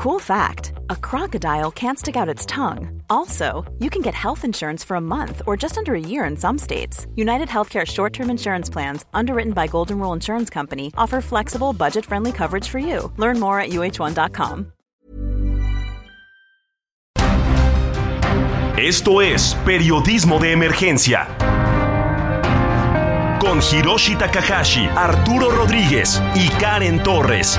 [0.00, 3.02] Cool fact a crocodile can't stick out its tongue.
[3.10, 6.38] Also, you can get health insurance for a month or just under a year in
[6.38, 7.06] some states.
[7.16, 12.06] United Healthcare short term insurance plans, underwritten by Golden Rule Insurance Company, offer flexible, budget
[12.06, 13.12] friendly coverage for you.
[13.18, 14.72] Learn more at uh1.com.
[18.78, 21.26] Esto es Periodismo de Emergencia.
[23.38, 27.58] Con Hiroshi Takahashi, Arturo Rodríguez y Karen Torres.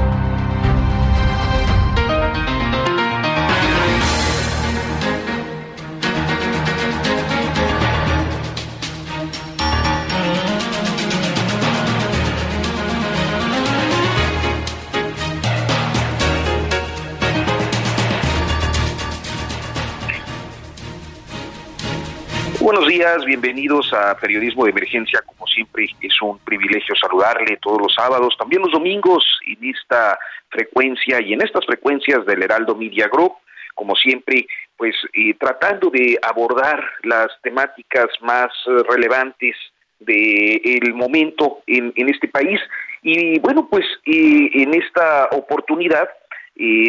[22.61, 25.19] Buenos días, bienvenidos a Periodismo de Emergencia.
[25.25, 31.19] Como siempre, es un privilegio saludarle todos los sábados, también los domingos, en esta frecuencia
[31.21, 33.33] y en estas frecuencias del Heraldo Media Group.
[33.73, 34.45] Como siempre,
[34.77, 39.55] pues eh, tratando de abordar las temáticas más eh, relevantes
[39.97, 42.59] del momento en, este país.
[43.01, 46.09] Y bueno, pues eh, en esta oportunidad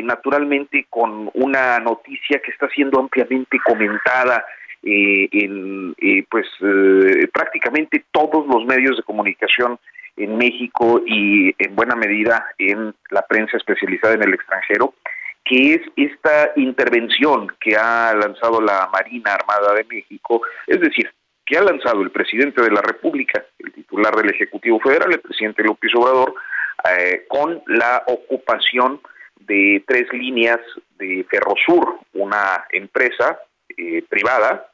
[0.04, 4.44] naturalmente con una noticia que está siendo ampliamente comentada
[4.84, 9.78] eh, en eh, pues eh, prácticamente todos los medios de comunicación
[10.16, 14.94] en México y en buena medida en la prensa especializada en el extranjero,
[15.44, 21.08] que es esta intervención que ha lanzado la Marina Armada de México, es decir,
[21.46, 25.62] que ha lanzado el presidente de la República, el titular del Ejecutivo Federal, el presidente
[25.62, 26.34] López Obrador,
[27.28, 29.00] con la ocupación
[29.38, 30.58] de tres líneas
[30.98, 33.38] de Ferrosur, una empresa
[34.08, 34.71] privada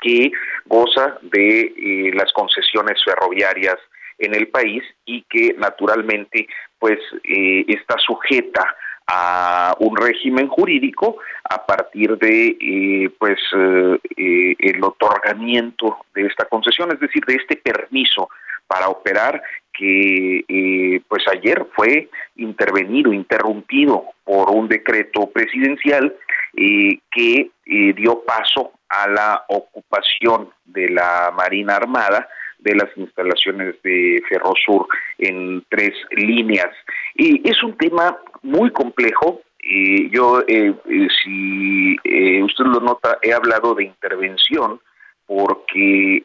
[0.00, 0.30] que
[0.66, 3.76] goza de eh, las concesiones ferroviarias
[4.18, 6.46] en el país y que naturalmente
[6.78, 15.98] pues eh, está sujeta a un régimen jurídico a partir de eh, pues el otorgamiento
[16.14, 18.30] de esta concesión es decir de este permiso
[18.66, 19.42] para operar
[19.76, 26.14] que pues ayer fue intervenido interrumpido por un decreto presidencial
[26.54, 32.28] que dio paso a la ocupación de la Marina Armada
[32.64, 36.70] de las instalaciones de Ferrosur en tres líneas.
[37.14, 39.42] Y es un tema muy complejo.
[39.66, 44.78] y yo, eh, eh, si eh, usted lo nota, he hablado de intervención
[45.26, 46.22] porque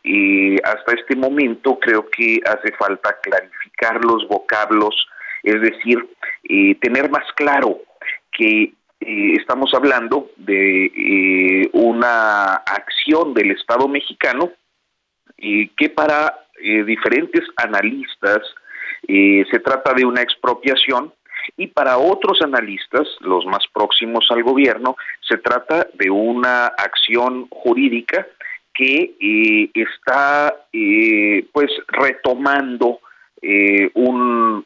[0.63, 5.07] hasta este momento creo que hace falta clarificar los vocablos,
[5.43, 6.05] es decir,
[6.81, 7.79] tener más claro
[8.31, 14.51] que eh, estamos hablando de eh, una acción del Estado mexicano
[15.37, 16.45] eh, que para
[16.85, 18.39] diferentes analistas
[19.07, 21.13] se trata de una expropiación
[21.55, 28.27] y para otros analistas, los más próximos al gobierno, se trata de una acción jurídica
[28.79, 30.55] que está
[31.51, 32.99] pues retomando
[33.95, 34.65] un,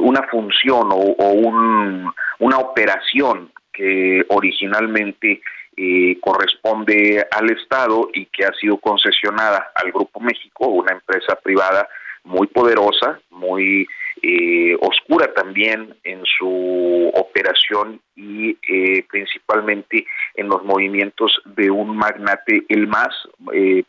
[0.00, 5.40] una función o, o un una operación que originalmente
[5.76, 11.88] eh, corresponde al Estado y que ha sido concesionada al Grupo México, una empresa privada
[12.22, 13.86] muy poderosa, muy
[14.22, 22.64] eh, oscura también en su operación y eh, principalmente en los movimientos de un magnate,
[22.68, 23.08] el más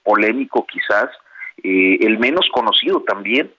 [0.04, 1.10] polémico quizás,
[1.64, 3.52] el menos conocido también,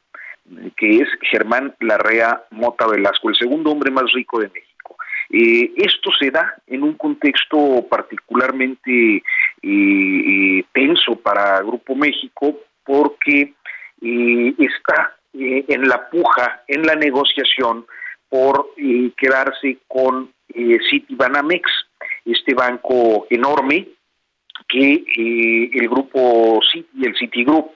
[0.77, 4.97] que es Germán Larrea Mota Velasco, el segundo hombre más rico de México.
[5.31, 9.23] Eh, esto se da en un contexto particularmente eh,
[9.63, 13.55] eh, tenso para Grupo México porque
[14.01, 15.16] está
[15.69, 17.87] en la puja, en la negociación
[18.29, 18.71] por
[19.17, 20.33] quedarse con
[20.91, 21.71] Citibanamex,
[22.25, 23.89] este banco enorme
[24.69, 25.05] que
[25.73, 27.71] el grupo Citi, el Citigroup,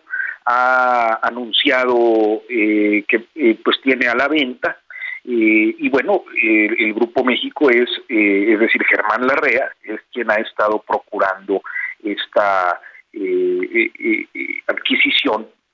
[0.45, 4.81] ha anunciado que pues tiene a la venta
[5.25, 10.83] y bueno, el Grupo México es, eh, es decir, Germán Larrea, es quien ha estado
[10.87, 11.63] procurando
[12.03, 12.81] esta,
[13.13, 13.91] eh,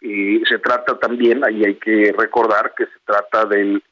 [0.00, 3.82] eh, se trata también, ahí hay que recordar que se trata del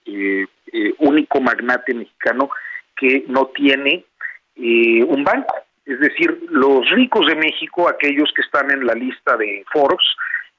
[0.99, 2.51] único magnate mexicano
[2.97, 4.05] que no tiene
[4.57, 5.55] un banco.
[5.87, 10.07] Es decir, los ricos de México, aquellos que están en la lista de Forbes,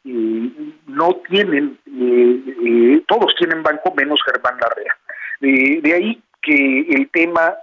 [0.03, 1.77] no tienen,
[3.07, 4.97] todos tienen banco menos Germán Larrea.
[5.41, 7.55] de ahí que el tema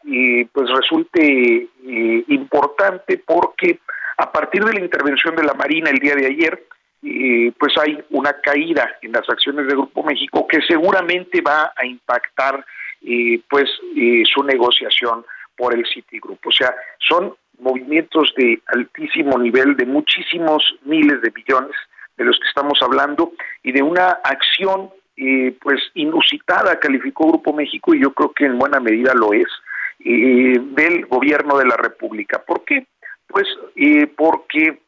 [0.52, 1.68] pues resulte
[2.28, 3.78] importante porque
[4.22, 6.62] a partir de la intervención de la Marina el día de ayer,
[7.02, 12.64] pues hay una caída en las acciones de Grupo México que seguramente va a impactar
[13.50, 13.68] pues
[14.32, 15.24] su negociación
[15.56, 16.38] por el Citigroup.
[16.46, 21.76] O sea, son movimientos de altísimo nivel, de muchísimos miles de billones
[22.16, 23.32] de los que estamos hablando
[23.62, 24.90] y de una acción
[25.60, 29.48] pues inusitada calificó Grupo México y yo creo que en buena medida lo es
[29.98, 32.42] del gobierno de la República.
[32.44, 32.86] ¿Por qué?
[33.26, 33.46] Pues
[34.16, 34.80] porque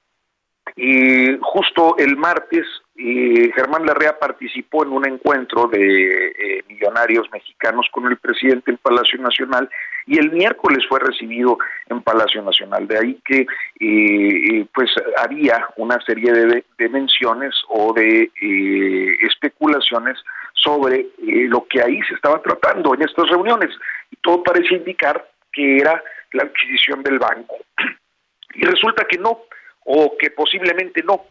[1.40, 2.66] justo el martes
[2.96, 9.18] Germán Larrea participó en un encuentro de eh, millonarios mexicanos con el presidente en Palacio
[9.18, 9.68] Nacional
[10.06, 11.58] y el miércoles fue recibido
[11.88, 12.86] en Palacio Nacional.
[12.86, 13.46] De ahí que
[13.80, 20.16] eh, pues había una serie de, de menciones o de eh, especulaciones
[20.52, 23.70] sobre lo que ahí se estaba tratando en estas reuniones
[24.10, 26.00] y todo parece indicar que era
[26.32, 27.56] la adquisición del banco.
[28.56, 29.40] Y resulta que no,
[29.84, 31.22] o que posiblemente no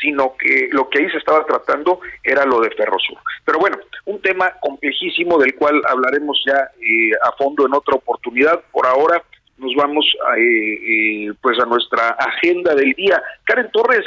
[0.00, 3.18] sino que lo que ahí se estaba tratando era lo de Ferrosur.
[3.44, 8.62] Pero bueno, un tema complejísimo del cual hablaremos ya eh, a fondo en otra oportunidad.
[8.72, 9.22] Por ahora
[9.58, 13.22] nos vamos a, eh, eh, pues a nuestra agenda del día.
[13.44, 14.04] Karen Torres,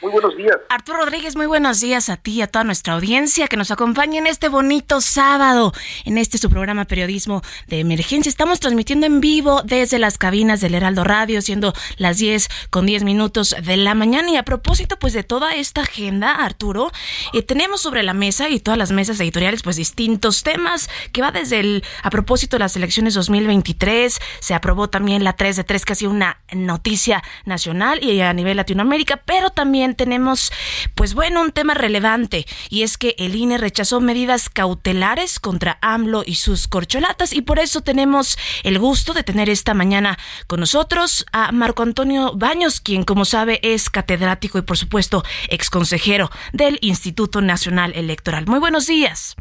[0.00, 0.56] muy buenos días.
[0.68, 4.18] Arturo Rodríguez, muy buenos días a ti y a toda nuestra audiencia que nos acompaña
[4.18, 5.72] en este bonito sábado,
[6.04, 8.30] en este su programa Periodismo de Emergencia.
[8.30, 13.04] Estamos transmitiendo en vivo desde las cabinas del Heraldo Radio, siendo las 10 con 10
[13.04, 14.30] minutos de la mañana.
[14.30, 16.90] Y a propósito, pues, de toda esta agenda, Arturo,
[17.32, 21.32] eh, tenemos sobre la mesa y todas las mesas editoriales, pues, distintos temas que va
[21.32, 25.84] desde el, a propósito de las elecciones 2023, se aprobó también la 3 de 3,
[25.84, 30.52] que ha sido una noticia nacional y a nivel Latinoamérica, pero también tenemos,
[30.94, 36.22] pues bueno, un tema relevante y es que el INE rechazó medidas cautelares contra AMLO
[36.24, 41.26] y sus corcholatas y por eso tenemos el gusto de tener esta mañana con nosotros
[41.32, 47.40] a Marco Antonio Baños, quien como sabe es catedrático y por supuesto exconsejero del Instituto
[47.40, 48.46] Nacional Electoral.
[48.46, 49.36] Muy buenos días.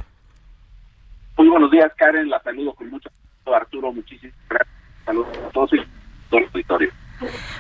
[1.37, 2.29] Muy buenos días, Karen.
[2.29, 3.09] La saludo con mucho
[3.45, 3.91] Arturo.
[3.91, 4.75] Muchísimas gracias.
[5.05, 5.77] Saludos a todos y
[6.29, 6.89] todo el auditorio.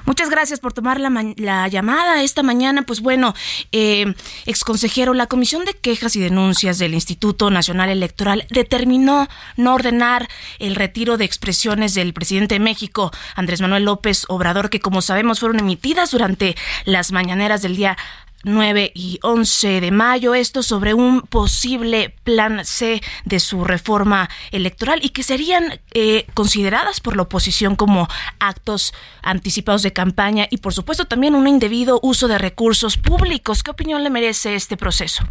[0.05, 2.83] Muchas gracias por tomar la, llamada esta mañana.
[2.83, 3.33] Pues bueno,
[3.71, 4.13] eh,
[4.45, 9.27] exconsejero, la Comisión de Quejas y Denuncias del Instituto Nacional Electoral determinó
[9.57, 10.27] no ordenar
[10.59, 15.39] el retiro de expresiones del presidente de México, Andrés Manuel López Obrador, que como sabemos
[15.39, 16.55] fueron emitidas durante
[16.85, 17.97] las mañaneras del día
[18.43, 24.99] 9 y 11 de mayo, esto sobre un posible plan C de su reforma electoral
[25.03, 28.07] y que serían eh, consideradas por la oposición como
[28.39, 33.63] actos anticipados de campaña y por supuesto también un indebido uso de recursos públicos.
[33.63, 35.23] ¿Qué opinión le merece este proceso?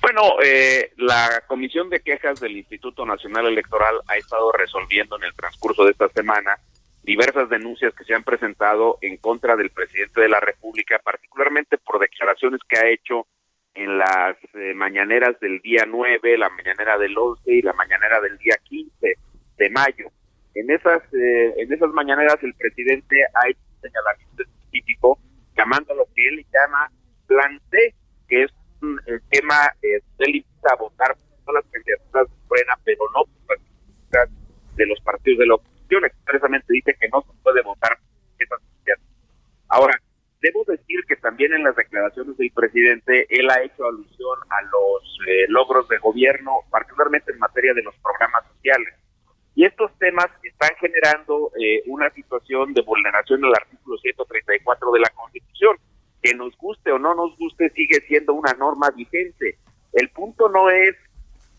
[0.00, 5.34] Bueno, eh, la Comisión de Quejas del Instituto Nacional Electoral ha estado resolviendo en el
[5.34, 6.58] transcurso de esta semana
[7.04, 12.00] diversas denuncias que se han presentado en contra del presidente de la República, particularmente por
[12.00, 13.26] declaraciones que ha hecho
[13.74, 18.38] en las eh, mañaneras del día 9, la mañanera del 11 y la mañanera del
[18.38, 19.18] día 15
[19.58, 20.08] de mayo.
[20.54, 25.18] En esas eh, en esas mañaneras el presidente ha hecho un señalamiento específico
[25.56, 26.90] llamando lo que él llama
[27.26, 27.94] plan C,
[28.28, 28.98] que es un
[29.30, 33.58] tema eh, él invita a votar por las candidaturas de Frena, pero no por
[34.12, 34.30] las
[34.76, 35.54] de los partidos de la
[35.90, 37.98] expresamente dice que no se puede votar
[38.38, 38.60] esas
[39.68, 39.98] Ahora,
[40.40, 45.18] debo decir que también en las declaraciones del presidente él ha hecho alusión a los
[45.26, 48.94] eh, logros de gobierno, particularmente en materia de los programas sociales.
[49.56, 55.08] Y estos temas están generando eh, una situación de vulneración del artículo 134 de la
[55.10, 55.76] Constitución.
[56.22, 59.58] Que nos guste o no nos guste, sigue siendo una norma vigente.
[59.92, 60.96] El punto no es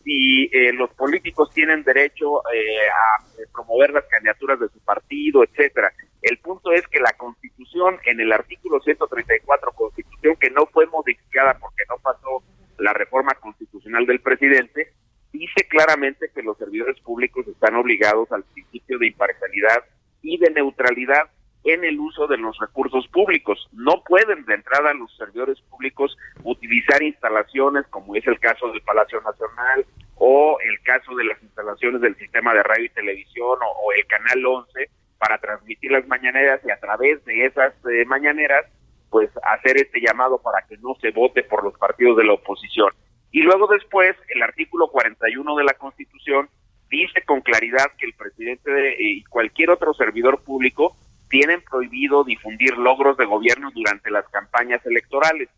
[0.05, 5.43] si eh, los políticos tienen derecho eh, a eh, promover las candidaturas de su partido,
[5.43, 5.91] etcétera.
[6.21, 11.57] El punto es que la Constitución, en el artículo 134, Constitución que no fue modificada
[11.59, 12.43] porque no pasó
[12.77, 14.93] la reforma constitucional del presidente,
[15.33, 19.85] dice claramente que los servidores públicos están obligados al principio de imparcialidad
[20.21, 21.31] y de neutralidad
[21.65, 23.67] en el uso de los recursos públicos.
[23.73, 29.19] No pueden de entrada los servidores públicos utilizar instalaciones como es el caso del Palacio
[29.21, 34.05] Nacional o el caso de las instalaciones del sistema de radio y televisión o, el
[34.05, 38.65] Canal 11 para transmitir las mañaneras y a través de esas eh, mañaneras
[39.09, 42.89] pues hacer este llamado para que no se vote por los partidos de la oposición.
[43.31, 46.47] Y luego después, el artículo 41 de la Constitución
[46.89, 50.95] dice con claridad que el presidente y cualquier otro servidor público
[51.35, 55.49] tienen prohibido difundir logros de gobierno durante las campañas electorales.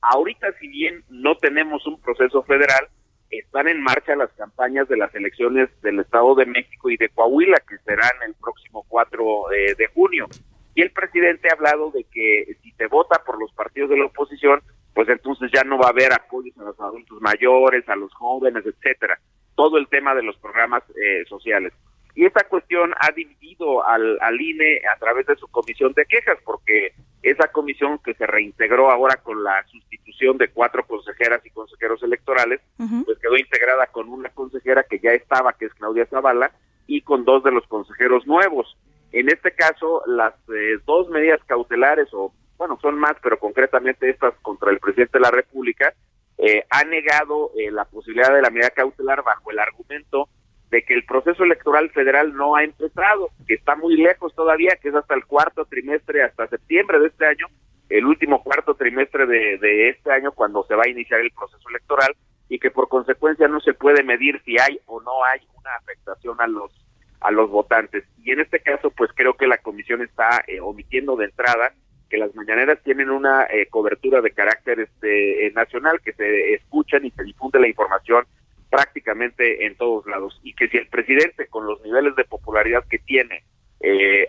[0.00, 2.86] Ahorita, si bien no tenemos un proceso federal,
[3.30, 7.56] están en marcha las campañas de las elecciones del Estado de México y de Coahuila,
[7.68, 10.28] que serán el próximo 4 eh, de junio.
[10.76, 14.06] Y el presidente ha hablado de que si se vota por los partidos de la
[14.06, 14.62] oposición,
[14.94, 18.64] pues entonces ya no va a haber apoyos a los adultos mayores, a los jóvenes,
[18.64, 19.18] etcétera.
[19.56, 21.72] Todo el tema de los programas eh, sociales.
[22.14, 26.38] Y esta cuestión ha dividido al, al INE a través de su comisión de quejas,
[26.44, 26.92] porque
[27.22, 32.60] esa comisión que se reintegró ahora con la sustitución de cuatro consejeras y consejeros electorales,
[32.76, 36.52] pues quedó integrada con una consejera que ya estaba, que es Claudia Zavala,
[36.86, 38.76] y con dos de los consejeros nuevos.
[39.12, 44.34] En este caso, las eh, dos medidas cautelares, o bueno, son más, pero concretamente estas
[44.42, 45.94] contra el presidente de la República,
[46.36, 50.28] eh, ha negado eh, la posibilidad de la medida cautelar bajo el argumento
[50.74, 54.88] de que el proceso electoral federal no ha empezado, que está muy lejos todavía, que
[54.88, 57.46] es hasta el cuarto trimestre, hasta septiembre de este año,
[57.88, 61.68] el último cuarto trimestre de, de este año cuando se va a iniciar el proceso
[61.68, 62.16] electoral
[62.48, 66.40] y que por consecuencia no se puede medir si hay o no hay una afectación
[66.40, 66.72] a los
[67.20, 68.04] a los votantes.
[68.22, 71.72] Y en este caso, pues creo que la comisión está eh, omitiendo de entrada
[72.10, 77.06] que las mañaneras tienen una eh, cobertura de carácter este, eh, nacional, que se escuchan
[77.06, 78.26] y se difunde la información
[78.74, 80.40] prácticamente en todos lados.
[80.42, 83.44] Y que si el presidente, con los niveles de popularidad que tiene,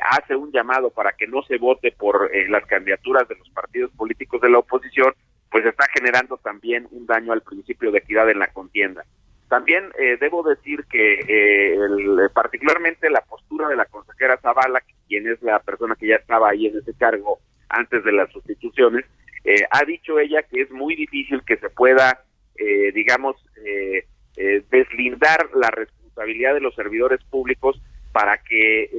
[0.02, 4.42] hace un llamado para que no se vote por las candidaturas de los partidos políticos
[4.42, 5.14] de la oposición,
[5.50, 9.06] pues está generando también un daño al principio de equidad en la contienda.
[9.48, 11.78] También eh, debo decir que eh,
[12.34, 16.68] particularmente la postura de la consejera Zavala, quien es la persona que ya estaba ahí
[16.68, 19.06] en ese cargo antes de las sustituciones,
[19.44, 22.22] eh, ha dicho ella que es muy difícil que se pueda,
[22.94, 23.36] digamos,
[24.36, 28.90] deslindar la responsabilidad de los servidores públicos para que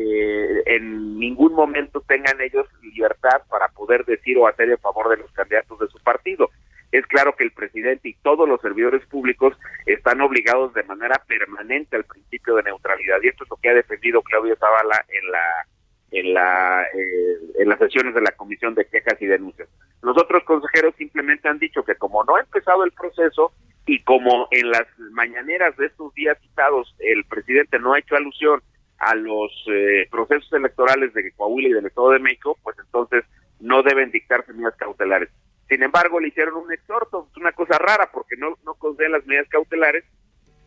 [0.66, 5.30] en ningún momento tengan ellos libertad para poder decir o hacer en favor de los
[5.32, 6.50] candidatos de su partido
[6.92, 11.96] es claro que el presidente y todos los servidores públicos están obligados de manera permanente
[11.96, 15.66] al principio de neutralidad y esto es lo que ha defendido Claudio Zavala en la
[16.12, 19.68] en la eh, en las sesiones de la comisión de quejas y denuncias.
[20.02, 23.52] Los otros consejeros simplemente han dicho que como no ha empezado el proceso
[23.86, 28.60] y como en las mañaneras de estos días citados el presidente no ha hecho alusión
[28.98, 33.24] a los eh, procesos electorales de Coahuila y del Estado de México, pues entonces
[33.60, 35.28] no deben dictarse medidas cautelares.
[35.68, 38.76] Sin embargo, le hicieron un exhorto, es una cosa rara porque no, no
[39.08, 40.04] las medidas cautelares,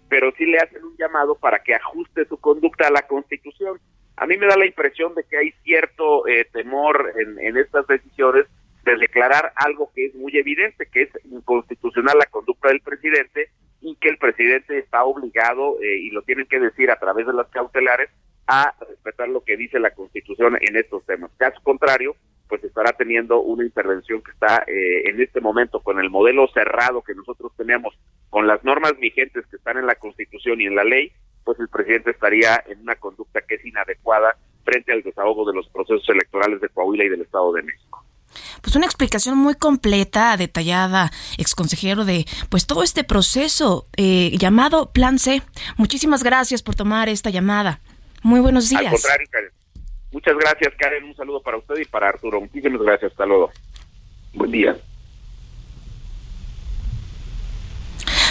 [0.08, 3.80] pero sí le hacen un llamado para que ajuste su conducta a la Constitución.
[4.18, 8.46] A mí me da la impresión de que hay cierto eh, temor en estas decisiones
[8.90, 13.50] de declarar algo que es muy evidente, que es inconstitucional la conducta del presidente
[13.82, 17.34] y que el presidente está obligado, eh, y lo tienen que decir a través de
[17.34, 18.10] las cautelares,
[18.48, 21.32] a respetar lo que dice la Constitución en estos temas.
[21.38, 22.16] Caso contrario,
[22.48, 27.04] pues estará teniendo una intervención que está eh, en este momento con el modelo cerrado
[27.04, 27.98] que nosotros tenemos,
[28.30, 31.12] con las normas vigentes que están en la Constitución y en la ley,
[31.46, 35.70] pues el presidente estaría en una conducta que es inadecuada frente al desahogo de los
[35.70, 37.89] procesos electorales de Coahuila y del Estado de México.
[38.62, 45.20] Pues una explicación muy completa, detallada, exconsejero de pues todo este proceso eh, llamado Plan
[45.20, 45.42] C.
[45.78, 47.80] Muchísimas gracias por tomar esta llamada.
[48.24, 48.86] Muy buenos días.
[48.86, 49.50] Al contrario, Karen.
[50.12, 51.04] Muchas gracias, Karen.
[51.04, 52.42] Un saludo para usted y para Arturo.
[52.42, 53.12] Muchísimas gracias.
[53.12, 53.52] Hasta luego.
[54.34, 54.76] Buen día.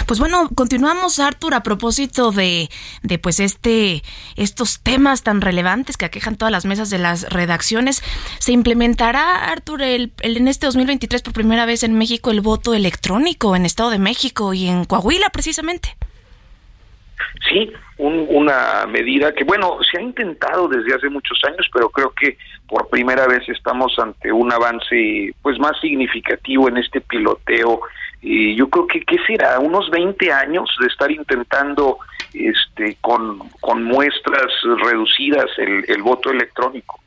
[0.09, 2.71] Pues bueno, continuamos, Artur, a propósito de,
[3.03, 4.01] de pues este,
[4.37, 8.01] estos temas tan relevantes que aquejan todas las mesas de las redacciones.
[8.39, 13.55] ¿Se implementará, Artur, el, en este 2023 por primera vez en México el voto electrónico
[13.55, 15.95] en Estado de México y en Coahuila, precisamente?
[17.49, 22.37] Sí, una medida que, bueno, se ha intentado desde hace muchos años, pero creo que
[22.67, 27.81] por primera vez estamos ante un avance pues más significativo en este piloteo.
[28.21, 29.59] Y yo creo que, ¿qué será?
[29.59, 31.97] Unos 20 años de estar intentando
[32.33, 34.51] este con, con muestras
[34.83, 36.99] reducidas el voto electrónico.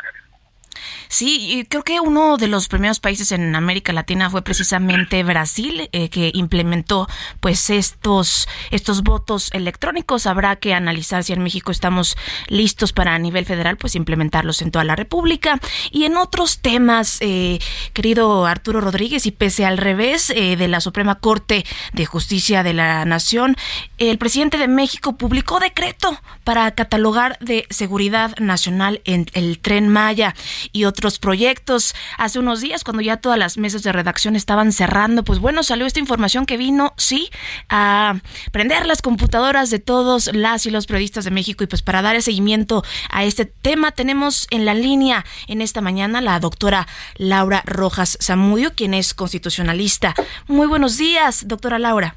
[1.12, 6.08] Sí, creo que uno de los primeros países en América Latina fue precisamente Brasil, eh,
[6.08, 7.06] que implementó
[7.38, 10.26] pues estos, estos votos electrónicos.
[10.26, 12.16] Habrá que analizar si en México estamos
[12.48, 15.60] listos para a nivel federal, pues implementarlos en toda la República.
[15.90, 17.58] Y en otros temas, eh,
[17.92, 22.72] querido Arturo Rodríguez, y pese al revés eh, de la Suprema Corte de Justicia de
[22.72, 23.56] la Nación,
[23.98, 30.34] el presidente de México publicó decreto para catalogar de seguridad nacional en el tren Maya
[30.72, 31.96] y otros otros proyectos.
[32.16, 35.84] Hace unos días, cuando ya todas las mesas de redacción estaban cerrando, pues bueno, salió
[35.84, 37.28] esta información que vino, sí,
[37.68, 38.20] a
[38.52, 41.64] prender las computadoras de todos las y los periodistas de México.
[41.64, 46.20] Y pues para dar seguimiento a este tema, tenemos en la línea en esta mañana
[46.20, 50.14] la doctora Laura Rojas Zamudio, quien es constitucionalista.
[50.46, 52.14] Muy buenos días, doctora Laura.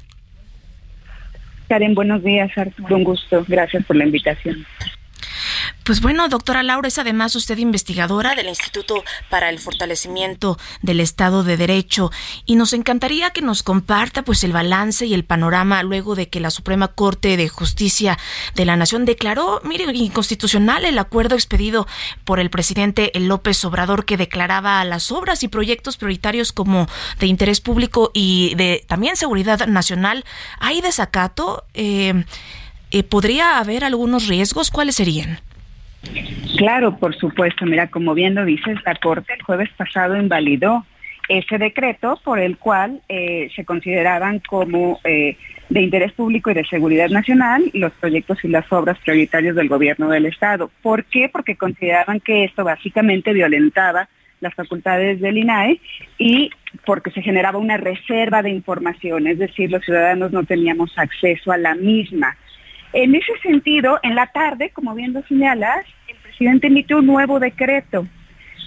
[1.68, 2.52] Karen, buenos días.
[2.88, 3.44] Un gusto.
[3.48, 4.64] Gracias por la invitación.
[5.86, 11.44] Pues bueno, doctora Laura, es además usted investigadora del Instituto para el Fortalecimiento del Estado
[11.44, 12.10] de Derecho
[12.44, 16.40] y nos encantaría que nos comparta pues el balance y el panorama luego de que
[16.40, 18.18] la Suprema Corte de Justicia
[18.56, 21.86] de la Nación declaró, mire, inconstitucional el acuerdo expedido
[22.24, 26.88] por el presidente López Obrador que declaraba las obras y proyectos prioritarios como
[27.20, 30.24] de interés público y de también seguridad nacional.
[30.58, 31.62] ¿Hay desacato?
[31.74, 32.24] Eh,
[32.90, 34.72] eh, ¿Podría haber algunos riesgos?
[34.72, 35.40] ¿Cuáles serían?
[36.56, 37.66] Claro, por supuesto.
[37.66, 40.84] Mira, como bien lo dices, la Corte el jueves pasado invalidó
[41.28, 45.36] ese decreto por el cual eh, se consideraban como eh,
[45.68, 50.08] de interés público y de seguridad nacional los proyectos y las obras prioritarios del gobierno
[50.08, 50.70] del Estado.
[50.82, 51.28] ¿Por qué?
[51.28, 54.08] Porque consideraban que esto básicamente violentaba
[54.40, 55.80] las facultades del INAE
[56.18, 56.50] y
[56.84, 61.56] porque se generaba una reserva de información, es decir, los ciudadanos no teníamos acceso a
[61.56, 62.36] la misma.
[62.92, 65.84] En ese sentido, en la tarde, como bien lo señalas,
[66.36, 68.06] presidente emitió un nuevo decreto.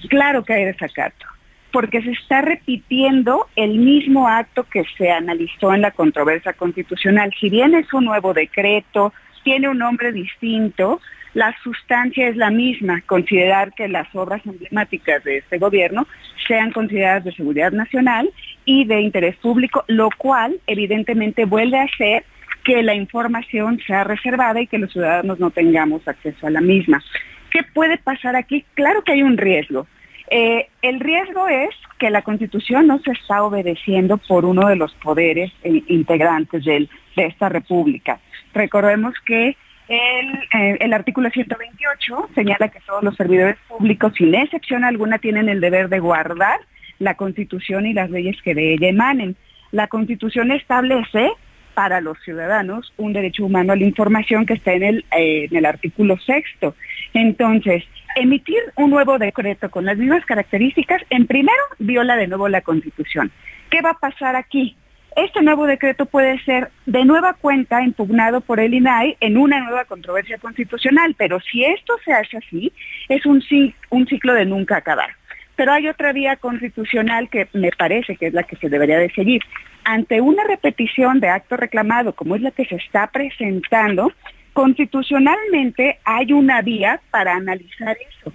[0.10, 1.26] Claro que hay desacato,
[1.72, 7.32] porque se está repitiendo el mismo acto que se analizó en la controversia constitucional.
[7.40, 11.00] Si bien es un nuevo decreto, tiene un nombre distinto,
[11.34, 16.08] la sustancia es la misma, considerar que las obras emblemáticas de este gobierno
[16.48, 18.32] sean consideradas de seguridad nacional
[18.66, 22.24] y de interés público, lo cual evidentemente vuelve a ser
[22.64, 27.04] que la información sea reservada y que los ciudadanos no tengamos acceso a la misma.
[27.52, 28.66] ¿Qué puede pasar aquí?
[28.74, 29.88] Claro que hay un riesgo.
[30.32, 34.94] Eh, el riesgo es que la Constitución no se está obedeciendo por uno de los
[34.96, 38.20] poderes eh, integrantes de esta República.
[38.54, 39.58] Recordemos que
[39.88, 45.50] el, eh, el, artículo 128 señala que todos los servidores públicos, sin excepción alguna, tienen
[45.50, 46.60] el deber de guardar
[47.00, 49.36] la Constitución y las leyes que de ella emanen.
[49.72, 51.32] La Constitución establece
[51.80, 55.56] para los ciudadanos un derecho humano a la información que está en el, eh, en
[55.56, 56.76] el artículo sexto.
[57.14, 57.86] Entonces,
[58.18, 63.32] emitir un nuevo decreto con las mismas características, en primero, viola de nuevo la Constitución.
[63.70, 64.76] ¿Qué va a pasar aquí?
[65.16, 69.86] Este nuevo decreto puede ser de nueva cuenta impugnado por el INAI en una nueva
[69.86, 72.74] controversia constitucional, pero si esto se hace así,
[73.08, 73.42] es un,
[73.90, 75.12] un ciclo de nunca acabar.
[75.60, 79.10] Pero hay otra vía constitucional que me parece que es la que se debería de
[79.10, 79.42] seguir.
[79.84, 84.14] Ante una repetición de acto reclamado, como es la que se está presentando,
[84.54, 88.32] constitucionalmente hay una vía para analizar eso.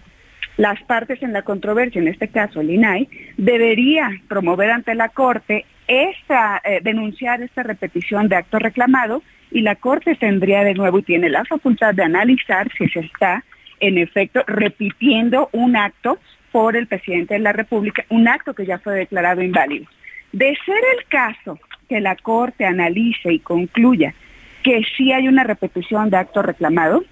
[0.58, 3.08] Las partes en la controversia, en este caso el INAI,
[3.38, 9.76] debería promover ante la Corte esta, eh, denunciar esta repetición de acto reclamado y la
[9.76, 13.42] Corte tendría de nuevo y tiene la facultad de analizar si se está
[13.80, 16.18] en efecto repitiendo un acto
[16.54, 19.86] por el presidente de la República, un acto que ya fue declarado inválido.
[20.30, 24.14] De ser el caso que la Corte analice y concluya
[24.62, 27.02] que sí hay una repetición de acto reclamado,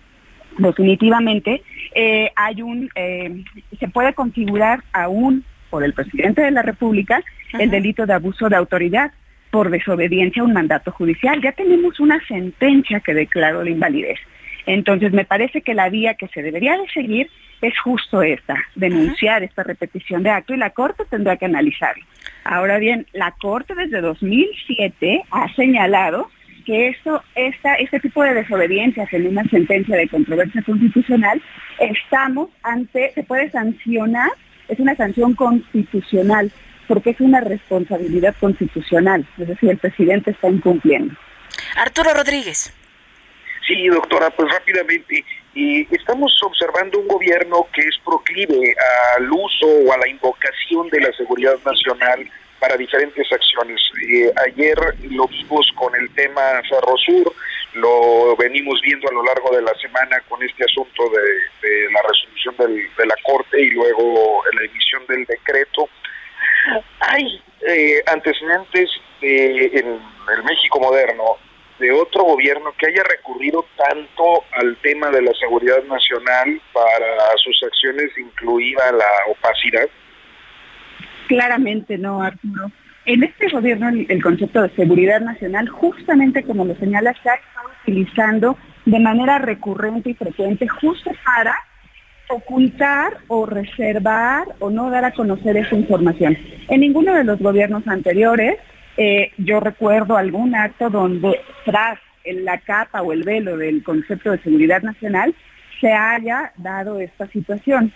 [0.58, 1.60] definitivamente
[1.92, 3.42] eh, hay un, eh,
[3.80, 7.20] se puede configurar aún por el presidente de la República
[7.58, 9.10] el delito de abuso de autoridad
[9.50, 11.42] por desobediencia a un mandato judicial.
[11.42, 14.20] Ya tenemos una sentencia que declaró la invalidez.
[14.66, 17.28] Entonces, me parece que la vía que se debería de seguir
[17.62, 22.04] es justo esta, denunciar esta repetición de acto y la Corte tendrá que analizarlo.
[22.44, 26.28] Ahora bien, la Corte desde 2007 ha señalado
[26.66, 31.40] que esto, esta, este tipo de desobediencias en una sentencia de controversia constitucional,
[31.78, 34.30] estamos ante, se puede sancionar,
[34.68, 36.50] es una sanción constitucional,
[36.88, 41.14] porque es una responsabilidad constitucional, es decir, el presidente está incumpliendo.
[41.76, 42.74] Arturo Rodríguez.
[43.66, 48.74] Sí, doctora, pues rápidamente, y estamos observando un gobierno que es proclive
[49.16, 53.80] al uso o a la invocación de la seguridad nacional para diferentes acciones.
[54.10, 54.76] Eh, ayer
[55.10, 57.32] lo vimos con el tema Ferrosur,
[57.74, 62.56] lo venimos viendo a lo largo de la semana con este asunto de, la resolución
[62.96, 65.88] de la Corte y luego la emisión del decreto.
[67.00, 70.00] Hay eh, antecedentes en
[70.36, 71.38] el México moderno
[71.78, 77.62] de otro gobierno que haya recurrido tanto al tema de la seguridad nacional para sus
[77.62, 79.88] acciones, incluida la opacidad?
[81.28, 82.70] Claramente no, Arturo.
[83.04, 87.70] En este gobierno el, concepto de seguridad nacional, justamente como lo señala, se ha estado
[87.82, 91.56] utilizando de manera recurrente y frecuente justo para
[92.28, 96.38] ocultar o reservar o no dar a conocer esa información.
[96.68, 98.58] En ninguno de los gobiernos anteriores
[98.96, 104.38] eh, yo recuerdo algún acto donde tras la capa o el velo del concepto de
[104.38, 105.34] seguridad nacional
[105.80, 107.92] se haya dado esta situación.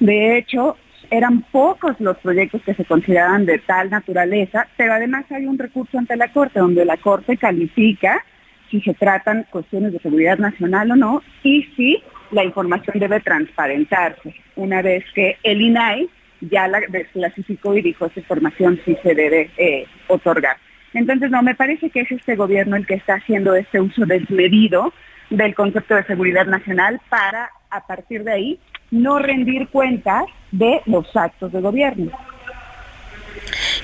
[0.00, 0.76] De hecho,
[1.10, 5.98] eran pocos los proyectos que se consideraban de tal naturaleza, pero además hay un recurso
[5.98, 8.24] ante la Corte donde la Corte califica
[8.70, 14.34] si se tratan cuestiones de seguridad nacional o no y si la información debe transparentarse.
[14.56, 16.08] Una vez que el INAI
[16.40, 20.56] ya la desclasificó y dijo esa información sí se debe eh, otorgar.
[20.92, 24.92] Entonces, no, me parece que es este gobierno el que está haciendo este uso desmedido
[25.30, 31.14] del concepto de seguridad nacional para, a partir de ahí, no rendir cuentas de los
[31.16, 32.10] actos de gobierno.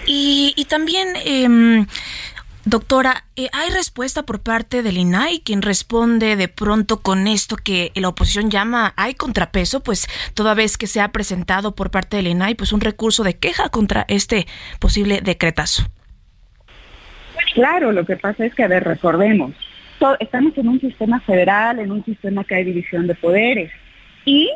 [0.08, 1.86] Y, también, eh,
[2.66, 7.92] doctora, eh, ¿hay respuesta por parte del INAI quien responde de pronto con esto que
[7.94, 9.82] la oposición llama hay contrapeso?
[9.82, 13.38] Pues toda vez que se ha presentado por parte del INAI pues un recurso de
[13.38, 14.46] queja contra este
[14.78, 15.84] posible decretazo.
[17.54, 19.54] Claro, lo que pasa es que, a ver, recordemos,
[20.20, 23.72] estamos en un sistema federal, en un sistema que hay división de poderes.
[24.26, 24.50] Y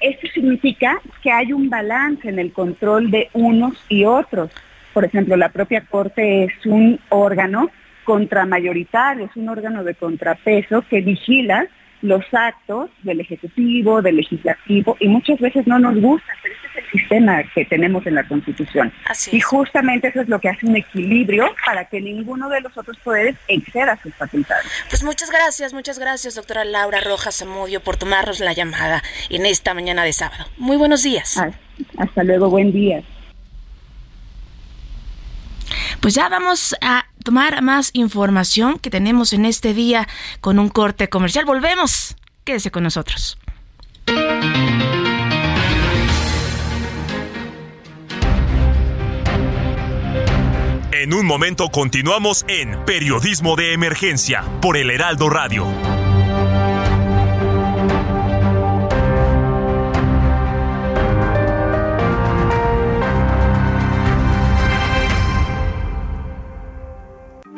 [0.00, 4.50] esto significa que hay un balance en el control de unos y otros.
[4.94, 7.70] Por ejemplo, la propia Corte es un órgano
[8.04, 11.66] contramayoritario, es un órgano de contrapeso que vigila
[12.04, 16.84] los actos del Ejecutivo, del Legislativo, y muchas veces no nos gusta, pero este es
[16.84, 18.92] el sistema que tenemos en la Constitución.
[19.32, 22.98] y justamente eso es lo que hace un equilibrio para que ninguno de los otros
[22.98, 24.66] poderes exceda sus facultades.
[24.90, 29.72] Pues muchas gracias, muchas gracias, doctora Laura Rojas Zamudio, por tomarnos la llamada en esta
[29.72, 30.44] mañana de sábado.
[30.58, 31.40] Muy buenos días.
[31.96, 33.02] hasta luego, buen día.
[36.00, 40.08] Pues ya vamos a tomar más información que tenemos en este día
[40.40, 41.44] con un corte comercial.
[41.44, 42.16] Volvemos.
[42.44, 43.38] Quédese con nosotros.
[50.92, 55.93] En un momento continuamos en Periodismo de Emergencia por el Heraldo Radio.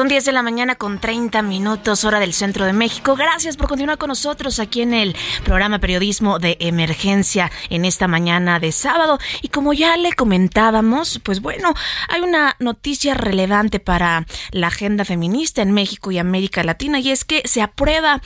[0.00, 3.16] Son 10 de la mañana con 30 minutos, hora del centro de México.
[3.16, 8.60] Gracias por continuar con nosotros aquí en el programa Periodismo de Emergencia en esta mañana
[8.60, 9.18] de sábado.
[9.42, 11.74] Y como ya le comentábamos, pues bueno,
[12.08, 17.26] hay una noticia relevante para la agenda feminista en México y América Latina y es
[17.26, 18.22] que se aprueba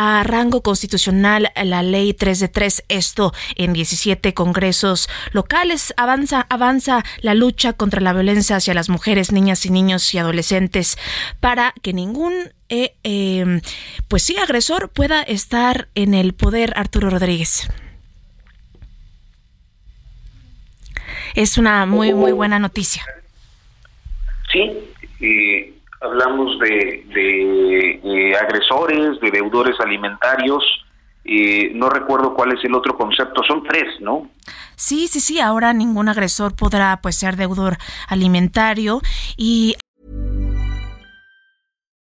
[0.00, 5.92] a rango constitucional la ley 3 de 3, esto en 17 congresos locales.
[5.96, 10.96] Avanza, avanza la lucha contra la violencia hacia las mujeres, niñas y niños y adolescentes
[11.40, 12.32] para que ningún
[12.68, 13.60] eh, em,
[14.08, 17.68] pues sí, agresor pueda estar en el poder Arturo Rodríguez.
[21.34, 23.04] Es una muy, muy buena noticia.
[24.52, 24.72] Sí,
[26.00, 27.04] hablamos de,
[28.02, 30.64] de, agresores, de deudores alimentarios,
[31.74, 34.30] no recuerdo cuál es el otro concepto, son tres, ¿no?
[34.76, 37.76] Sí, sí, sí, ahora ningún agresor podrá pues ser deudor
[38.08, 39.00] alimentario
[39.36, 39.76] y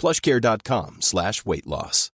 [0.00, 2.12] plushcare.com slash weight loss.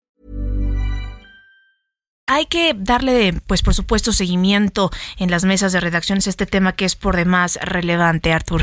[2.29, 6.73] Hay que darle, pues por supuesto, seguimiento en las mesas de redacciones a este tema
[6.73, 8.63] que es por demás relevante, Artur.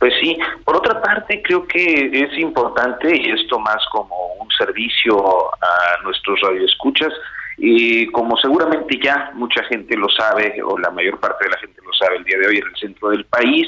[0.00, 5.54] Pues sí, por otra parte creo que es importante, y esto más como un servicio
[5.54, 7.12] a nuestros radioescuchas,
[7.56, 11.80] y como seguramente ya mucha gente lo sabe, o la mayor parte de la gente
[11.84, 13.66] lo sabe el día de hoy en el centro del país,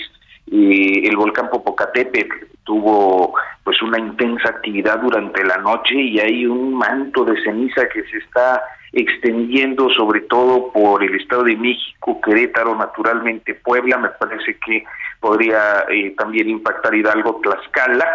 [0.50, 7.24] el volcán Popocatépetl tuvo pues una intensa actividad durante la noche y hay un manto
[7.24, 13.54] de ceniza que se está extendiendo sobre todo por el Estado de México, Querétaro, naturalmente
[13.54, 14.84] Puebla, me parece que
[15.20, 18.06] podría eh, también impactar Hidalgo, Tlaxcala,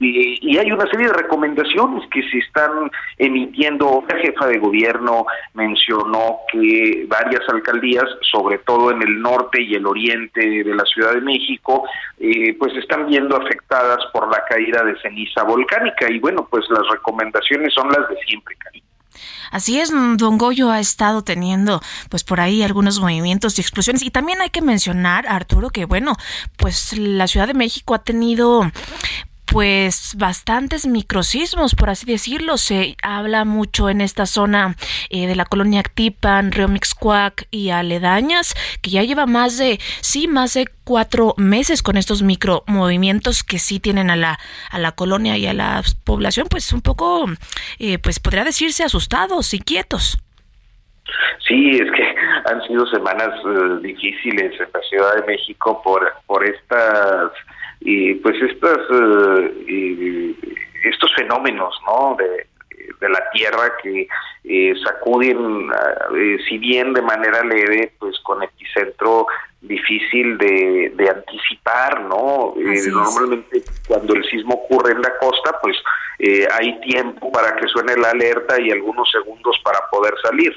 [0.00, 4.02] y, hay una serie de recomendaciones que se están emitiendo.
[4.08, 9.86] La jefa de gobierno mencionó que varias alcaldías, sobre todo en el norte y el
[9.86, 11.86] oriente de la Ciudad de México,
[12.18, 16.10] eh, pues están viendo afectadas por la caída de ceniza volcánica.
[16.10, 18.82] Y bueno, pues las recomendaciones son las de siempre, Cari.
[19.50, 24.02] Así es, Don Goyo ha estado teniendo pues por ahí algunos movimientos y explosiones.
[24.02, 26.16] Y también hay que mencionar, Arturo, que bueno,
[26.56, 28.70] pues la Ciudad de México ha tenido
[29.46, 32.56] pues bastantes microsismos, por así decirlo.
[32.56, 34.76] Se habla mucho en esta zona
[35.10, 40.28] eh, de la colonia Actipan, Río Mixcuac y aledañas, que ya lleva más de, sí,
[40.28, 44.38] más de cuatro meses con estos micromovimientos que sí tienen a la,
[44.70, 47.26] a la colonia y a la población, pues un poco,
[47.78, 50.18] eh, pues podría decirse asustados, inquietos.
[51.46, 52.14] Sí, es que
[52.46, 57.30] han sido semanas eh, difíciles en la Ciudad de México por, por estas
[57.86, 60.34] y pues estas eh,
[60.84, 62.46] estos fenómenos no de,
[63.08, 64.08] la tierra que
[64.42, 65.70] eh, sacuden
[66.16, 69.28] eh, si bien de manera leve pues con epicentro
[69.60, 75.76] difícil de, de anticipar no normalmente cuando el sismo ocurre en la costa pues
[76.58, 80.52] hay tiempo para que suene la alerta y algunos segundos para poder salir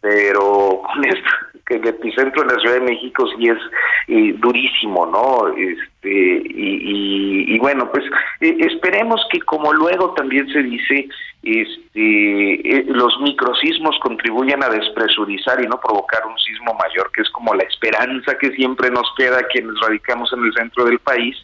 [0.00, 1.30] pero con esto
[1.66, 3.58] que el epicentro en la Ciudad de México sí es
[4.08, 5.54] eh, durísimo, ¿no?
[5.56, 8.04] Este y, y, bueno, pues
[8.40, 11.08] eh, esperemos que como luego también se dice,
[11.42, 17.30] este eh, los microsismos contribuyan a despresurizar y no provocar un sismo mayor, que es
[17.30, 21.36] como la esperanza que siempre nos queda a quienes radicamos en el centro del país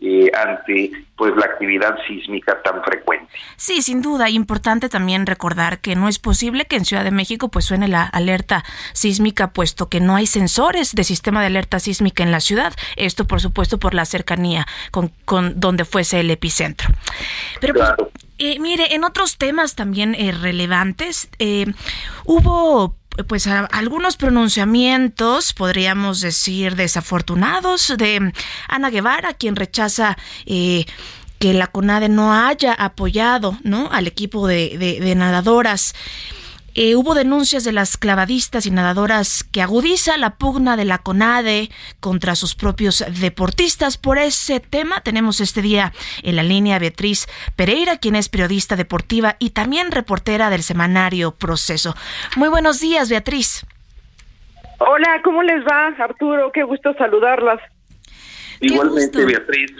[0.00, 3.32] eh, ante pues la actividad sísmica tan frecuente.
[3.56, 7.48] Sí, sin duda, importante también recordar que no es posible que en Ciudad de México
[7.48, 12.22] pues suene la alerta sísmica puesto que no hay sensores de sistema de alerta sísmica
[12.22, 12.72] en la ciudad.
[12.96, 16.90] Esto por supuesto por la cercanía con, con donde fuese el epicentro.
[17.60, 17.90] Pero pues,
[18.38, 21.28] eh, mire, en otros temas también eh, relevantes,
[22.24, 22.94] hubo
[23.26, 28.32] pues algunos pronunciamientos, podríamos decir, desafortunados de
[28.68, 30.86] Ana Guevara, quien rechaza eh,
[31.38, 33.88] que la CONADE no haya apoyado ¿no?
[33.90, 35.94] al equipo de nadadoras.
[36.80, 41.70] Eh, hubo denuncias de las clavadistas y nadadoras que agudiza la pugna de la CONADE
[41.98, 43.98] contra sus propios deportistas.
[43.98, 49.34] Por ese tema tenemos este día en la línea Beatriz Pereira, quien es periodista deportiva
[49.40, 51.96] y también reportera del semanario Proceso.
[52.36, 53.66] Muy buenos días, Beatriz.
[54.78, 56.52] Hola, ¿cómo les va, Arturo?
[56.52, 57.58] Qué gusto saludarlas.
[58.60, 59.72] Igualmente, Beatriz.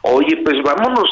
[0.00, 1.10] Oye, pues vámonos.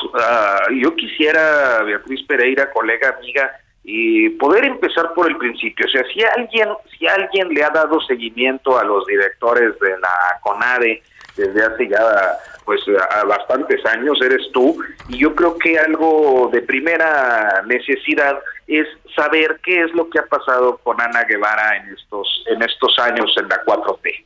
[0.81, 3.53] yo quisiera, Beatriz Pereira, colega, amiga,
[3.90, 5.87] y poder empezar por el principio.
[5.87, 10.38] O sea, si alguien, si alguien le ha dado seguimiento a los directores de la
[10.42, 11.03] CONADE
[11.38, 14.77] desde hace ya pues a bastantes años eres tú
[15.09, 20.27] y yo creo que algo de primera necesidad es saber qué es lo que ha
[20.27, 24.24] pasado con Ana Guevara en estos en estos años en la 4T.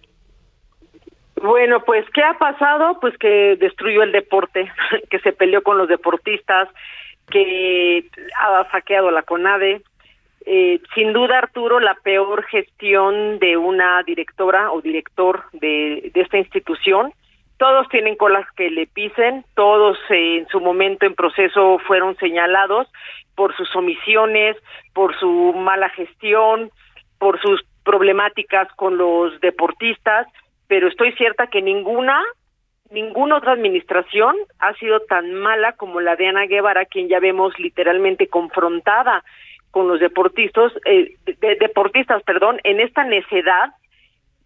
[1.41, 2.99] Bueno, pues ¿qué ha pasado?
[2.99, 4.73] Pues que destruyó el deporte,
[5.11, 6.69] que se peleó con los deportistas,
[7.33, 8.05] que
[8.39, 9.83] ha saqueado la CONADE.
[10.45, 17.13] Eh, sin duda, Arturo, la peor gestión de una directora o director de, esta institución.
[17.59, 22.89] Todos tienen colas que le pisen, todos en su momento en proceso fueron señalados
[23.37, 24.57] por sus omisiones,
[24.93, 26.71] por su mala gestión,
[27.19, 30.27] por sus problemáticas con los deportistas,
[30.67, 32.21] pero estoy cierta que ninguna
[32.93, 37.59] ninguna otra administración ha sido tan mala como la de Ana Guevara, quien ya vemos
[37.59, 39.25] literalmente confrontada
[39.71, 41.17] con los deportistas, eh,
[41.61, 43.71] deportistas, perdón, en esta necedad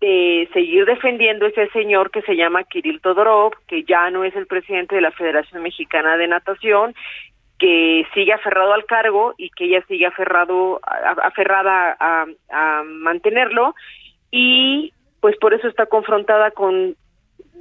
[0.00, 4.46] de seguir defendiendo ese señor que se llama Kirill Todorov, que ya no es el
[4.46, 6.94] presidente de la Federación Mexicana de Natación,
[7.58, 10.80] que sigue aferrado al cargo y que ella sigue aferrado,
[11.22, 13.74] aferrada a, a mantenerlo.
[14.30, 16.94] Y pues por eso está confrontada con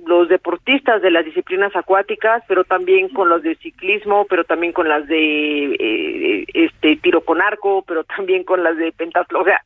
[0.05, 4.87] los deportistas de las disciplinas acuáticas, pero también con los de ciclismo, pero también con
[4.87, 9.41] las de eh, este tiro con arco, pero también con las de pentatlo.
[9.41, 9.61] O sea,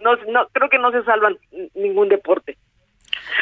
[0.00, 1.36] no, no creo que no se salvan
[1.74, 2.56] ningún deporte.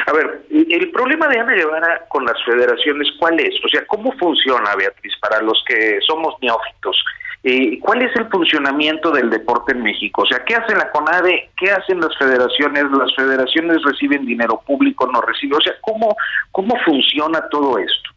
[0.07, 3.53] A ver, el problema de Ana Guevara con las federaciones, ¿cuál es?
[3.63, 7.03] O sea, ¿cómo funciona, Beatriz, para los que somos neófitos?
[7.43, 10.21] Eh, ¿cuál es el funcionamiento del deporte en México?
[10.21, 11.49] O sea, ¿qué hace la CONADE?
[11.57, 12.85] ¿Qué hacen las federaciones?
[12.91, 15.07] ¿Las federaciones reciben dinero público?
[15.07, 15.57] ¿No reciben?
[15.57, 16.15] O sea, ¿cómo,
[16.51, 18.11] cómo funciona todo esto?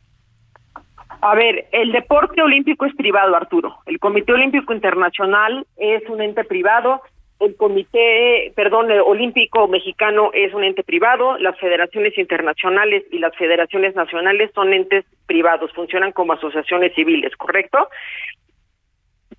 [1.23, 3.77] A ver, el deporte olímpico es privado, Arturo.
[3.87, 7.01] El Comité Olímpico Internacional es un ente privado.
[7.41, 11.39] El Comité, perdón, Olímpico Mexicano es un ente privado.
[11.39, 17.89] Las federaciones internacionales y las federaciones nacionales son entes privados, funcionan como asociaciones civiles, ¿correcto?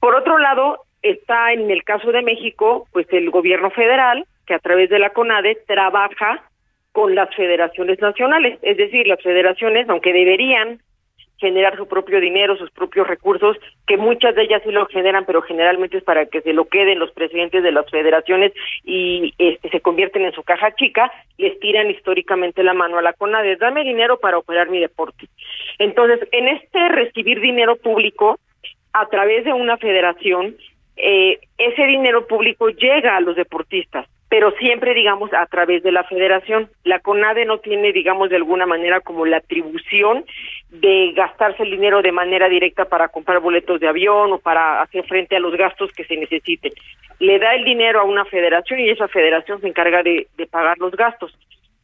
[0.06, 4.60] Por otro lado, está en el caso de México, pues el gobierno federal, que a
[4.60, 6.44] través de la CONADE trabaja
[6.92, 10.80] con las federaciones nacionales, es decir, las federaciones, aunque deberían
[11.38, 15.42] generar su propio dinero, sus propios recursos, que muchas de ellas sí lo generan, pero
[15.42, 19.82] generalmente es para que se lo queden los presidentes de las federaciones y este, se
[19.82, 24.20] convierten en su caja chica, les tiran históricamente la mano a la CONADE, dame dinero
[24.20, 25.26] para operar mi deporte.
[25.80, 28.40] Entonces, en este recibir dinero público
[29.00, 30.56] a través de una federación,
[30.98, 36.04] eh, ese dinero público llega a los deportistas pero siempre, digamos, a través de la
[36.04, 36.70] federación.
[36.84, 40.26] La CONADE no tiene, digamos, de alguna manera como la atribución
[40.70, 45.06] de gastarse el dinero de manera directa para comprar boletos de avión o para hacer
[45.06, 46.74] frente a los gastos que se necesiten.
[47.20, 50.94] Le da el dinero a una federación y esa federación se encarga de, pagar los
[50.96, 51.34] gastos.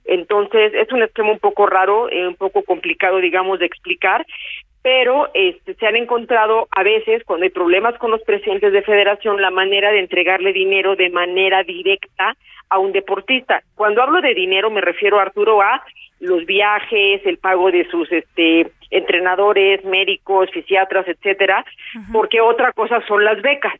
[0.04, 4.26] Entonces, es un esquema un poco raro, eh, un poco complicado, digamos, de explicar,
[4.84, 9.41] pero este, se han encontrado a veces, cuando hay problemas con los presidentes de federación,
[9.41, 12.36] la manera de entregarle dinero de manera directa
[12.70, 13.62] a un deportista.
[13.76, 15.84] Cuando hablo de dinero me refiero, Arturo, a
[16.20, 21.65] los viajes, el pago de sus este, entrenadores, médicos, fisiatras, etcétera,
[22.12, 23.74] porque otra cosa son las becas.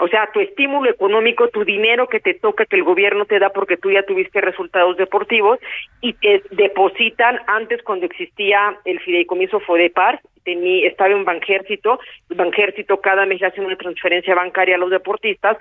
[0.00, 3.50] O sea, tu estímulo económico, tu dinero que te toca, que el gobierno te da
[3.50, 5.60] porque tú ya tuviste resultados deportivos
[6.00, 13.26] y te depositan antes cuando existía el fideicomiso FODEPAR, tenía, estaba en Banjército, Banjército cada
[13.26, 15.58] mes hace una transferencia bancaria a los deportistas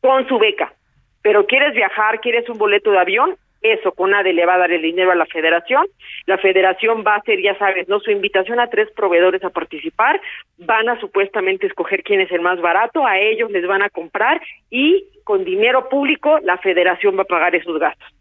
[0.00, 0.72] con su beca.
[1.22, 4.82] Pero quieres viajar, quieres un boleto de avión, eso CONADE le va a dar el
[4.82, 5.86] dinero a la federación,
[6.26, 10.20] la federación va a hacer, ya sabes, no su invitación a tres proveedores a participar,
[10.58, 14.40] van a supuestamente escoger quién es el más barato, a ellos les van a comprar
[14.70, 18.17] y con dinero público la federación va a pagar esos gastos.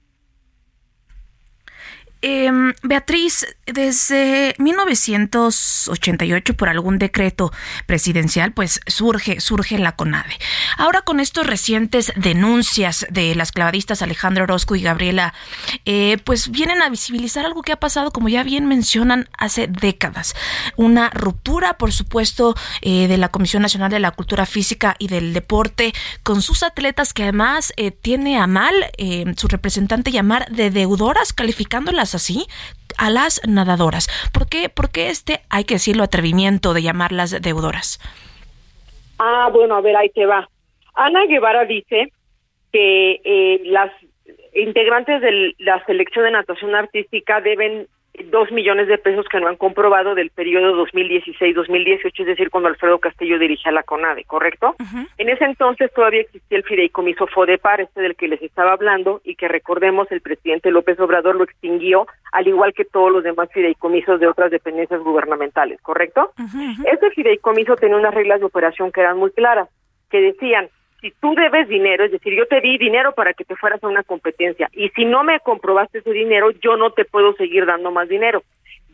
[2.22, 2.52] Eh,
[2.84, 7.52] Beatriz, desde 1988, por algún decreto
[7.86, 10.38] presidencial, pues surge, surge la CONADE.
[10.78, 15.34] Ahora con estos recientes denuncias de las clavadistas Alejandra Orozco y Gabriela,
[15.86, 20.34] eh, pues vienen a visibilizar algo que ha pasado, como ya bien mencionan, hace décadas.
[20.76, 25.34] Una ruptura, por supuesto, eh, de la Comisión Nacional de la Cultura Física y del
[25.34, 28.74] Deporte con sus atletas, que además eh, tiene a mal
[29.36, 32.48] su representante llamar de deudoras, calificándolas así
[32.98, 34.08] a las nadadoras.
[34.34, 38.00] ¿Por qué, ¿Por este, hay que decirlo, atrevimiento de llamarlas deudoras?
[39.20, 40.50] Ah, bueno, a ver, ahí te va.
[40.94, 42.12] Ana Guevara dice
[42.72, 43.92] que eh, las
[44.54, 47.88] integrantes de la selección de natación artística deben
[48.26, 53.00] dos millones de pesos que no han comprobado del periodo 2016-2018, es decir, cuando Alfredo
[53.00, 54.76] Castillo dirigía la CONADE, ¿correcto?
[55.18, 59.36] En ese entonces todavía existía el fideicomiso FODEPAR, este del que les estaba hablando, y
[59.36, 64.20] que recordemos el presidente López Obrador lo extinguió, al igual que todos los demás fideicomisos
[64.20, 66.34] de otras dependencias gubernamentales, ¿correcto?
[66.92, 69.70] Ese fideicomiso tenía unas reglas de operación que eran muy claras,
[70.10, 70.70] que decían,
[71.02, 73.88] si tú debes dinero, es decir, yo te di dinero para que te fueras a
[73.88, 77.92] una competencia y si no me comprobaste ese dinero, yo no te puedo seguir dando
[77.92, 78.44] más dinero.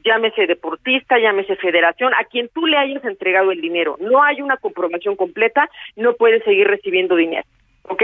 [0.04, 3.96] Llámese deportista, llámese federación, a quien tú le hayas entregado el dinero.
[4.02, 7.48] No hay una comprobación completa, no puedes seguir recibiendo dinero.
[7.84, 8.04] ¿Ok?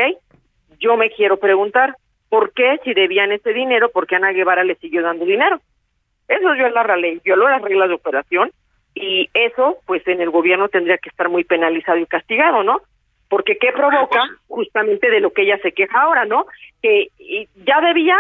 [0.80, 1.96] Yo me quiero preguntar,
[2.30, 5.60] ¿por qué si debían ese dinero, por qué Ana Guevara le siguió dando dinero?
[6.30, 8.52] Eso violó la ley, violó las reglas de operación
[8.96, 12.82] y eso, pues en el gobierno tendría que estar muy penalizado y castigado, ¿no?
[13.30, 14.22] Porque ¿qué provoca?
[14.48, 16.46] Justamente de lo que ella se queja ahora, ¿no?
[16.82, 17.08] Que
[17.66, 18.18] ya debía,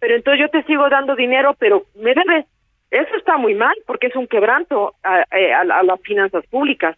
[0.00, 2.46] pero entonces yo te sigo dando dinero, pero me debes.
[2.90, 5.24] Eso está muy mal, porque es un quebranto a,
[5.84, 6.96] las finanzas públicas.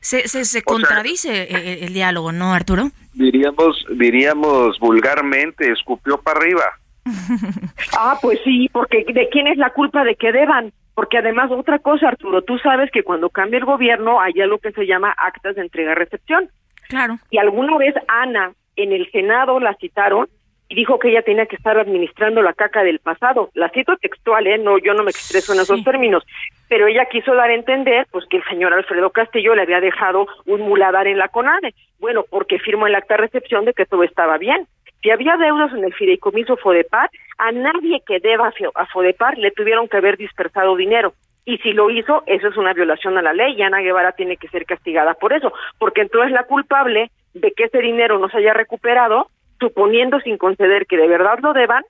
[0.00, 2.90] Se, se, se contradice el, el, diálogo, ¿no, Arturo?
[3.12, 6.64] Diríamos, diríamos vulgarmente, escupió para arriba.
[7.98, 10.72] ah, pues sí, porque ¿de quién es la culpa de que deban?
[10.94, 14.72] Porque además, otra cosa, Arturo, tú sabes que cuando cambia el gobierno hay algo que
[14.72, 16.50] se llama actas de entrega-recepción.
[16.90, 17.18] Claro.
[17.30, 20.28] Y alguna vez Ana en el Senado la citaron
[20.68, 23.50] y dijo que ella tenía que estar administrando la caca del pasado.
[23.54, 24.58] La cito textual, ¿eh?
[24.58, 26.24] No, yo no me expreso en esos términos.
[26.68, 30.28] Pero ella quiso dar a entender, pues, que el señor Alfredo Castillo le había dejado
[30.46, 31.74] un muladar en la CONADE.
[31.98, 34.68] Bueno, porque firmó el acta de recepción de que todo estaba bien.
[35.02, 39.88] Si había deudas en el fideicomiso FODEPAR, a nadie que deba a FODEPAR le tuvieron
[39.88, 41.14] que haber dispersado dinero.
[41.44, 44.36] Y si lo hizo, eso es una violación a la ley y Ana Guevara tiene
[44.36, 48.38] que ser castigada por eso, porque entonces la culpable de que ese dinero no se
[48.38, 49.28] haya recuperado,
[49.58, 51.84] suponiendo sin conceder que de verdad lo deban,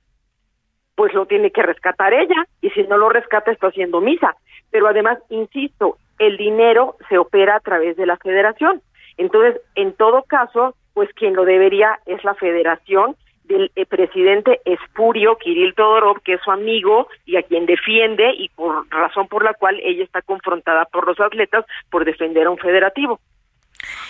[0.94, 4.36] pues lo tiene que rescatar ella y si no lo rescata está haciendo misa.
[4.70, 8.82] Pero además, insisto, el dinero se opera a través de la federación.
[9.16, 13.16] Entonces, en todo caso, pues quien lo debería es la federación
[13.51, 18.48] del eh, presidente espurio Kirill Todorov, que es su amigo y a quien defiende y
[18.51, 22.59] por razón por la cual ella está confrontada por los atletas por defender a un
[22.59, 23.20] federativo.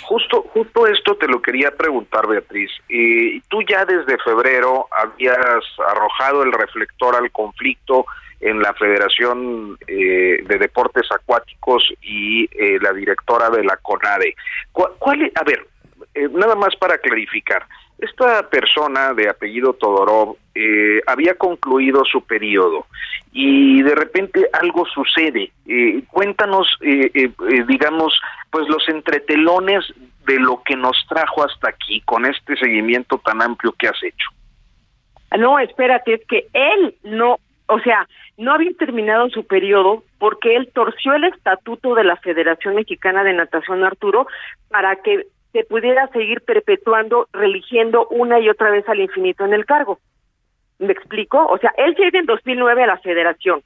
[0.03, 2.71] Justo, justo esto te lo quería preguntar, Beatriz.
[2.89, 8.05] y tú ya desde febrero habías arrojado el reflector al conflicto
[8.41, 14.35] en la Federación eh, de Deportes Acuáticos y eh, la directora de la CONADE.
[14.73, 15.67] ¿Cuál, a ver,
[16.15, 17.65] eh, nada más para clarificar,
[18.01, 22.87] esta persona de apellido Todorov eh, había concluido su periodo
[23.33, 25.53] y de repente algo sucede.
[25.67, 27.31] Eh, cuéntanos, eh,
[27.69, 28.19] digamos,
[28.51, 29.85] pues los entretelones
[30.27, 34.31] de lo que nos trajo hasta aquí con este seguimiento tan amplio que has hecho.
[35.39, 40.71] No, espérate, es que él no, o sea, no había terminado su periodo porque él
[40.75, 44.27] torció el estatuto de la Federación Mexicana de Natación Arturo
[44.69, 49.67] para que se pudiera seguir perpetuando, religiendo una y otra vez al infinito en el
[49.67, 49.99] cargo.
[50.79, 51.45] ¿Me explico?
[51.47, 53.63] O sea, él llega en 2009 a la federación,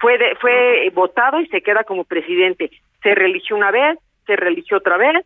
[0.00, 2.70] fue, fue votado y se queda como presidente.
[3.02, 5.24] Se religió una vez, se religió otra vez,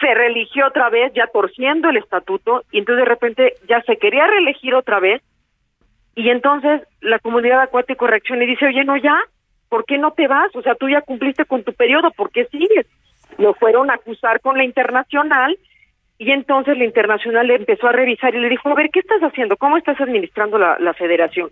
[0.00, 4.26] se religió otra vez, ya torciendo el estatuto, y entonces de repente ya se quería
[4.26, 5.22] reelegir otra vez,
[6.14, 9.16] y entonces la comunidad acuática reacciona y dice, oye, no, ya,
[9.68, 10.54] ¿por qué no te vas?
[10.56, 12.86] O sea, tú ya cumpliste con tu periodo, ¿por qué sigues?
[13.38, 15.56] Lo fueron a acusar con la internacional
[16.20, 19.22] y entonces la internacional le empezó a revisar y le dijo, a ver, ¿qué estás
[19.22, 19.56] haciendo?
[19.56, 21.50] ¿Cómo estás administrando la, federación?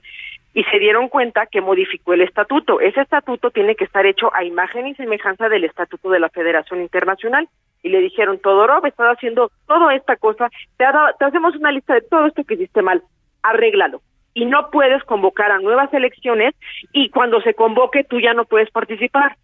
[0.53, 2.79] Y se dieron cuenta que modificó el estatuto.
[2.79, 6.83] Ese estatuto tiene que estar hecho a imagen y semejanza del estatuto de la Federación
[6.83, 7.49] Internacional.
[7.83, 10.85] Y le dijeron, Todorov, estás haciendo toda esta cosa, te,
[11.18, 13.03] te hacemos una lista de todo esto que hiciste mal,
[13.43, 14.03] arréglalo
[14.35, 16.55] y no puedes convocar a nuevas elecciones
[16.93, 19.37] y cuando se convoque tú ya no puedes participar.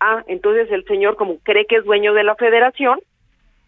[0.00, 2.98] Ah, entonces el señor, como cree que es dueño de la federación,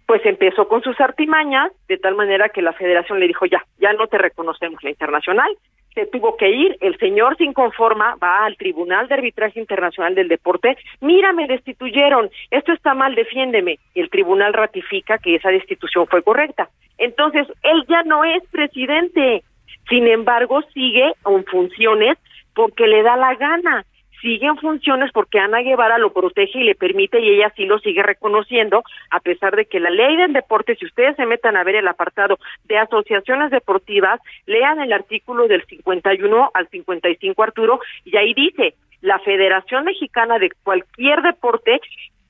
[0.06, 3.92] pues empezó con sus artimañas, de tal manera que la federación le dijo, ya, ya
[3.92, 5.50] no te reconocemos la internacional,
[5.94, 10.28] se tuvo que ir, el señor sin conforma va al Tribunal de Arbitraje Internacional del
[10.28, 16.06] Deporte, mira, me destituyeron, esto está mal, defiéndeme, y el tribunal ratifica que esa destitución
[16.06, 16.70] fue correcta.
[16.98, 19.42] Entonces, él ya no es presidente,
[19.88, 22.16] sin embargo, sigue en funciones
[22.54, 23.84] porque le da la gana
[24.22, 27.78] sigue en funciones porque Ana Guevara lo protege y le permite y ella sí lo
[27.80, 31.64] sigue reconociendo, a pesar de que la ley del deporte, si ustedes se metan a
[31.64, 38.16] ver el apartado de asociaciones deportivas, lean el artículo del 51 al 55 Arturo, y
[38.16, 41.80] ahí dice, la Federación Mexicana de cualquier deporte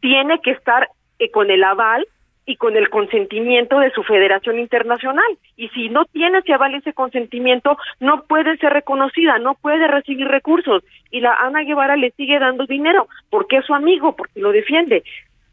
[0.00, 0.88] tiene que estar
[1.18, 2.06] eh, con el aval
[2.46, 5.24] y con el consentimiento de su federación internacional.
[5.56, 10.26] Y si no tiene ese aval, ese consentimiento, no puede ser reconocida, no puede recibir
[10.26, 10.82] recursos.
[11.10, 15.02] Y la Ana Guevara le sigue dando dinero, porque es su amigo, porque lo defiende.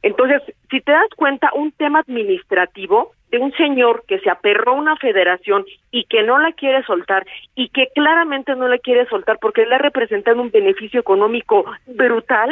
[0.01, 4.75] Entonces, si te das cuenta, un tema administrativo de un señor que se aperró a
[4.75, 7.25] una federación y que no la quiere soltar
[7.55, 12.49] y que claramente no la quiere soltar porque le ha representado un beneficio económico brutal,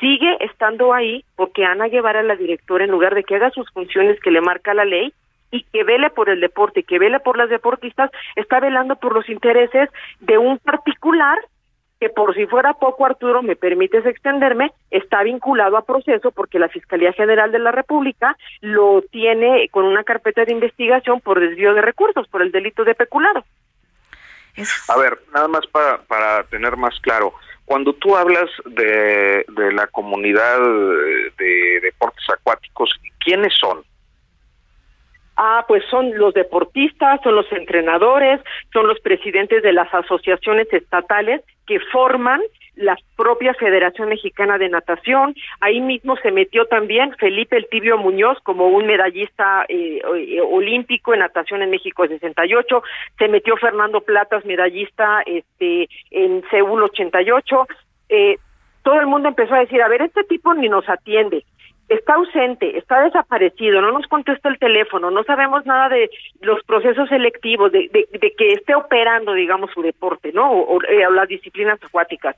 [0.00, 4.18] sigue estando ahí porque Ana Guevara, la directora, en lugar de que haga sus funciones
[4.20, 5.12] que le marca la ley
[5.50, 9.28] y que vele por el deporte, que vele por las deportistas, está velando por los
[9.28, 9.88] intereses
[10.20, 11.38] de un particular
[12.00, 16.70] que por si fuera poco, Arturo, me permites extenderme, está vinculado a proceso porque la
[16.70, 21.82] Fiscalía General de la República lo tiene con una carpeta de investigación por desvío de
[21.82, 23.44] recursos, por el delito de peculado.
[24.88, 27.34] A ver, nada más para, para tener más claro,
[27.70, 32.90] cuando tú hablas de, de la comunidad de deportes acuáticos,
[33.20, 33.84] ¿quiénes son?
[35.36, 38.40] Ah, pues son los deportistas, son los entrenadores,
[38.72, 42.40] son los presidentes de las asociaciones estatales que forman
[42.80, 45.34] la propia Federación Mexicana de Natación.
[45.60, 51.12] Ahí mismo se metió también Felipe El Tibio Muñoz como un medallista eh, eh, olímpico
[51.12, 52.82] en natación en México 68.
[53.18, 57.66] Se metió Fernando Platas, medallista este, en Seúl 88.
[58.08, 58.38] Eh,
[58.82, 61.44] todo el mundo empezó a decir, a ver, este tipo ni nos atiende
[61.88, 66.08] está ausente, está desaparecido, no nos contesta el teléfono, no sabemos nada de
[66.40, 70.52] los procesos selectivos, de, de, que esté operando, digamos, su deporte, ¿no?
[70.52, 72.36] O, o las disciplinas acuáticas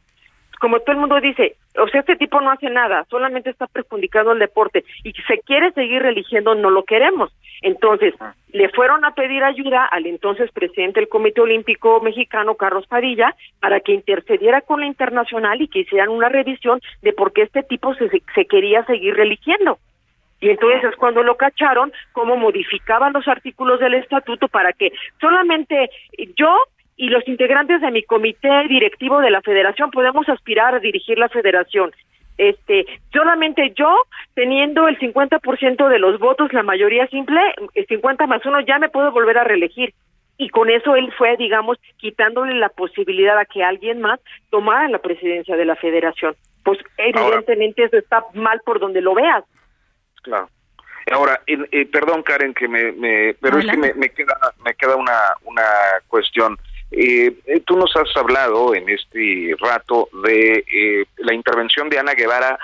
[0.62, 4.30] como todo el mundo dice, o sea, este tipo no hace nada, solamente está perjudicando
[4.30, 7.32] el deporte y se quiere seguir eligiendo, no lo queremos.
[7.62, 8.14] Entonces,
[8.52, 13.80] le fueron a pedir ayuda al entonces presidente del Comité Olímpico Mexicano, Carlos Padilla, para
[13.80, 17.92] que intercediera con la internacional y que hicieran una revisión de por qué este tipo
[17.96, 19.78] se, se quería seguir religiendo.
[20.40, 25.90] Y entonces es cuando lo cacharon, cómo modificaban los artículos del estatuto para que solamente
[26.36, 26.56] yo
[26.96, 31.28] y los integrantes de mi comité directivo de la federación podemos aspirar a dirigir la
[31.28, 31.92] federación.
[32.38, 33.94] Este, solamente yo,
[34.34, 37.40] teniendo el 50% de los votos, la mayoría simple,
[37.74, 39.94] el 50 más uno, ya me puedo volver a reelegir.
[40.38, 44.18] Y con eso él fue, digamos, quitándole la posibilidad a que alguien más
[44.50, 46.34] tomara la presidencia de la federación.
[46.64, 49.44] Pues evidentemente eso está mal por donde lo veas.
[50.22, 50.48] Claro.
[51.10, 54.96] Ahora, eh, perdón Karen, que me, me pero es que me, me, queda me queda
[54.96, 55.64] una una
[56.06, 56.56] cuestión.
[56.92, 62.12] Eh, eh, tú nos has hablado en este rato de eh, la intervención de Ana
[62.12, 62.58] Guevara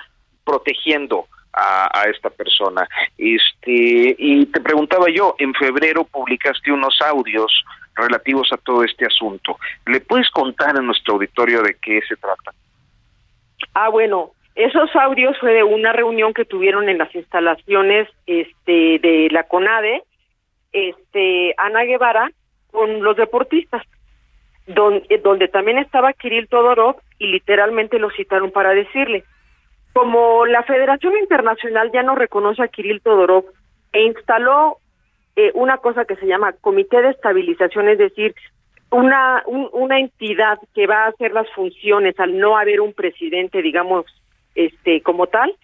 [0.44, 2.86] protegiendo a, a, esta persona.
[3.16, 7.64] Este y te preguntaba yo, en febrero publicaste unos audios
[7.96, 9.58] relativos a todo este asunto.
[9.86, 12.52] ¿Le puedes contar a nuestro auditorio de qué se trata?
[13.72, 19.28] Ah, bueno, esos audios fue de una reunión que tuvieron en las instalaciones este de
[19.30, 20.02] la CONADE,
[20.72, 22.30] este Ana Guevara
[22.70, 23.82] con los deportistas,
[24.68, 29.24] donde, donde también estaba Kirill Todorov y literalmente lo citaron para decirle,
[29.92, 33.46] como la Federación Internacional ya no reconoce a Kirill Todorov
[33.92, 34.78] e instaló
[35.36, 38.34] eh, una cosa que se llama Comité de Estabilización, es decir,
[38.90, 43.62] una, un, una entidad que va a hacer las funciones al no haber un presidente,
[43.62, 44.06] digamos,
[44.54, 45.54] este como tal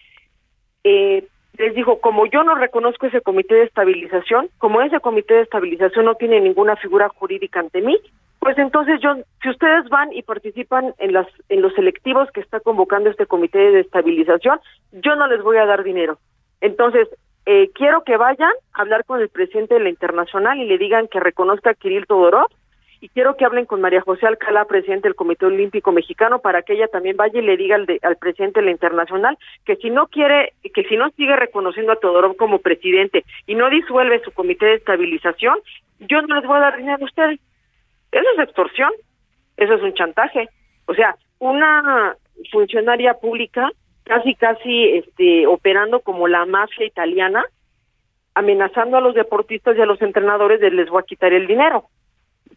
[0.83, 1.27] eh,
[1.57, 6.05] les dijo como yo no reconozco ese comité de estabilización como ese comité de estabilización
[6.05, 7.97] no tiene ninguna figura jurídica ante mí
[8.45, 12.59] pues entonces yo si ustedes van y participan en las en los selectivos que está
[12.59, 14.59] convocando este comité de estabilización
[14.91, 16.19] yo no les voy a dar dinero
[16.61, 17.07] entonces
[17.47, 21.07] eh, quiero que vayan a hablar con el presidente de la internacional y le digan
[21.07, 22.51] que reconozca a Kirill Todorov
[23.01, 26.73] y quiero que hablen con María José Alcalá, presidente del Comité Olímpico Mexicano, para que
[26.73, 29.89] ella también vaya y le diga al, de, al presidente de la Internacional que si
[29.89, 34.31] no quiere, que si no sigue reconociendo a Todorov como presidente y no disuelve su
[34.31, 35.57] comité de estabilización,
[35.99, 37.39] yo no les voy a dar dinero a ustedes.
[38.15, 38.91] Eso es extorsión,
[39.57, 40.49] eso es un chantaje.
[40.87, 42.15] O sea, una
[42.51, 43.69] funcionaria pública
[44.03, 47.43] casi casi este operando como la mafia italiana,
[48.35, 51.89] amenazando a los deportistas y a los entrenadores de les voy a quitar el dinero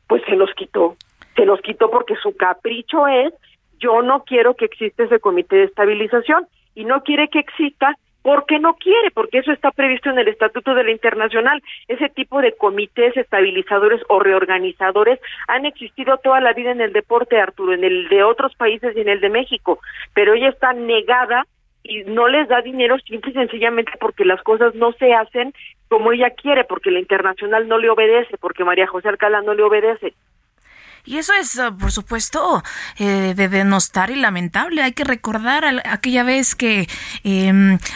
[0.08, 0.96] pues se los quitó.
[1.36, 3.32] Se los quitó porque su capricho es,
[3.78, 7.96] yo no quiero que exista ese comité de estabilización y no quiere que exista
[8.28, 11.62] porque no quiere, porque eso está previsto en el Estatuto de la Internacional.
[11.86, 17.40] Ese tipo de comités estabilizadores o reorganizadores han existido toda la vida en el deporte,
[17.40, 19.78] Arturo, en el de otros países y en el de México,
[20.12, 21.46] pero ella está negada
[21.82, 25.54] y no les da dinero simple y sencillamente porque las cosas no se hacen
[25.88, 29.62] como ella quiere, porque la internacional no le obedece, porque María José Alcalá no le
[29.62, 30.12] obedece.
[31.04, 32.62] Y eso es, eh, por supuesto,
[32.98, 34.82] eh, de denostar y lamentable.
[34.82, 36.88] Hay que recordar aquella vez que
[37.24, 37.48] eh,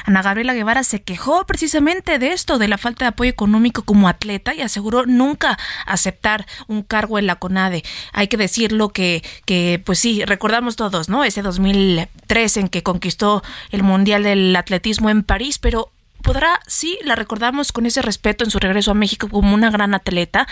[0.04, 4.08] Ana Gabriela Guevara se quejó precisamente de esto, de la falta de apoyo económico como
[4.08, 7.82] atleta y aseguró nunca aceptar un cargo en la CONADE.
[8.12, 11.24] Hay que decirlo que, que pues sí, recordamos todos, ¿no?
[11.24, 15.90] Ese 2003 en que conquistó el Mundial del Atletismo en París, pero
[16.22, 19.94] podrá, sí, la recordamos con ese respeto en su regreso a México como una gran
[19.94, 20.46] atleta,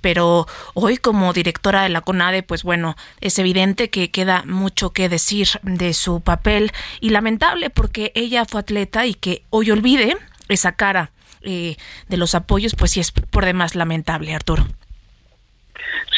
[0.00, 5.08] pero hoy como directora de la CONADE, pues bueno, es evidente que queda mucho que
[5.08, 10.16] decir de su papel y lamentable porque ella fue atleta y que hoy olvide
[10.48, 11.10] esa cara
[11.42, 11.76] eh,
[12.08, 14.66] de los apoyos, pues sí es por demás lamentable, Arturo.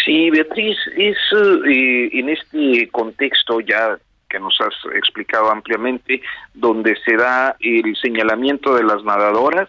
[0.04, 1.16] Sí, Beatriz, es
[1.68, 3.98] eh, en este contexto ya
[4.28, 6.22] que nos has explicado ampliamente,
[6.54, 9.68] donde se da el señalamiento de las nadadoras,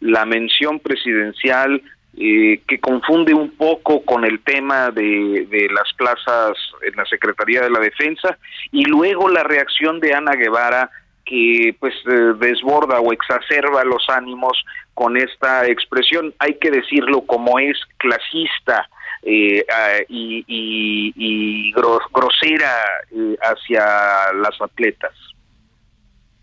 [0.00, 1.82] la mención presidencial
[2.16, 7.70] eh, que confunde un poco con el tema de, las plazas en la Secretaría de
[7.70, 8.38] la Defensa
[8.72, 10.90] y luego la reacción de Ana Guevara
[11.24, 17.60] que pues eh, desborda o exacerba los ánimos con esta expresión, hay que decirlo como
[17.60, 18.88] es clasista,
[19.22, 19.64] eh,
[20.08, 22.72] y, y, y grosera
[23.10, 25.12] eh, hacia las atletas.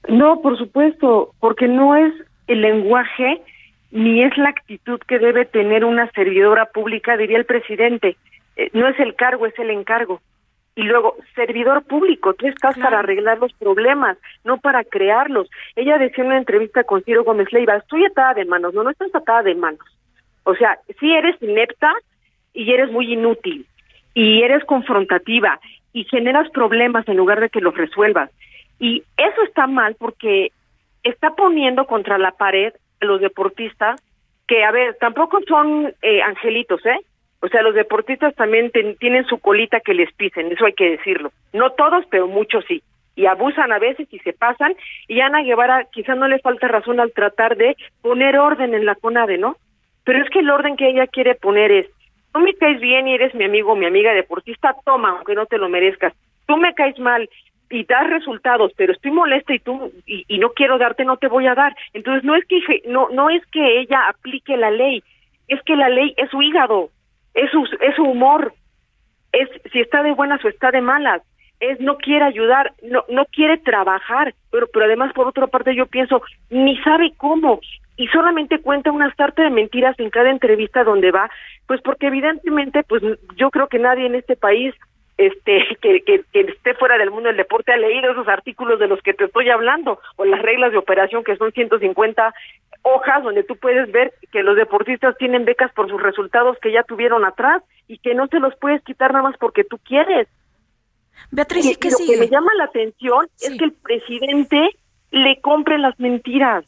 [0.07, 2.13] No, por supuesto, porque no es
[2.47, 3.41] el lenguaje
[3.91, 8.17] ni es la actitud que debe tener una servidora pública, diría el presidente.
[8.57, 10.21] Eh, no es el cargo, es el encargo.
[10.75, 12.89] Y luego, servidor público, tú estás claro.
[12.89, 15.49] para arreglar los problemas, no para crearlos.
[15.77, 18.89] Ella decía en una entrevista con Ciro Gómez Leiva, estoy atada de manos, no, no
[18.89, 19.85] estás atada de manos.
[20.43, 21.93] O sea, si eres inepta,
[22.55, 23.67] y eres muy inútil
[24.13, 25.59] y eres confrontativa
[25.93, 28.31] y generas problemas en lugar de que los resuelvas.
[28.79, 30.51] Y eso está mal porque
[31.03, 34.01] está poniendo contra la pared a los deportistas
[34.47, 36.99] que, a ver, tampoco son eh, angelitos, ¿eh?
[37.41, 41.31] O sea, los deportistas también tienen su colita que les pisen, eso hay que decirlo.
[41.53, 42.81] No todos, pero muchos sí.
[43.15, 44.75] Y abusan a veces y se pasan.
[45.07, 48.95] Y Ana Guevara quizá no le falta razón al tratar de poner orden en la
[48.95, 49.57] CONADE, ¿no?
[50.03, 51.87] Pero es que el orden que ella quiere poner es,
[52.35, 55.57] tú me caes bien y eres mi amigo mi amiga deportista, toma, aunque no te
[55.57, 56.13] lo merezcas.
[56.45, 57.29] Tú me caes mal
[57.69, 61.47] y das resultados, pero estoy molesta y tú y, no quiero darte, no te voy
[61.47, 61.73] a dar.
[61.93, 65.01] Entonces no es que no no es que ella aplique la ley,
[65.47, 66.89] es que la ley es su hígado,
[67.33, 68.53] es su es su humor,
[69.31, 71.21] es si está de buenas o está de malas,
[71.59, 75.85] es no quiere ayudar, no no quiere trabajar, pero pero además por otra parte yo
[75.85, 77.59] pienso ni sabe cómo
[77.97, 81.29] y solamente cuenta una sarta de mentiras en cada entrevista donde va,
[81.67, 83.01] pues porque evidentemente pues
[83.37, 84.73] yo creo que nadie en este país
[85.17, 88.87] este que, que, que, esté fuera del mundo del deporte ha leído esos artículos de
[88.87, 92.33] los que te estoy hablando o las reglas de operación que son 150
[92.81, 96.83] hojas donde tú puedes ver que los deportistas tienen becas por sus resultados que ya
[96.83, 100.27] tuvieron atrás y que no te los puedes quitar nada más porque tú quieres.
[101.31, 102.13] Beatriz, ¿y qué lo sigue?
[102.13, 103.51] que me llama la atención sí.
[103.51, 104.69] es que el presidente
[105.11, 106.65] le compre las mentiras.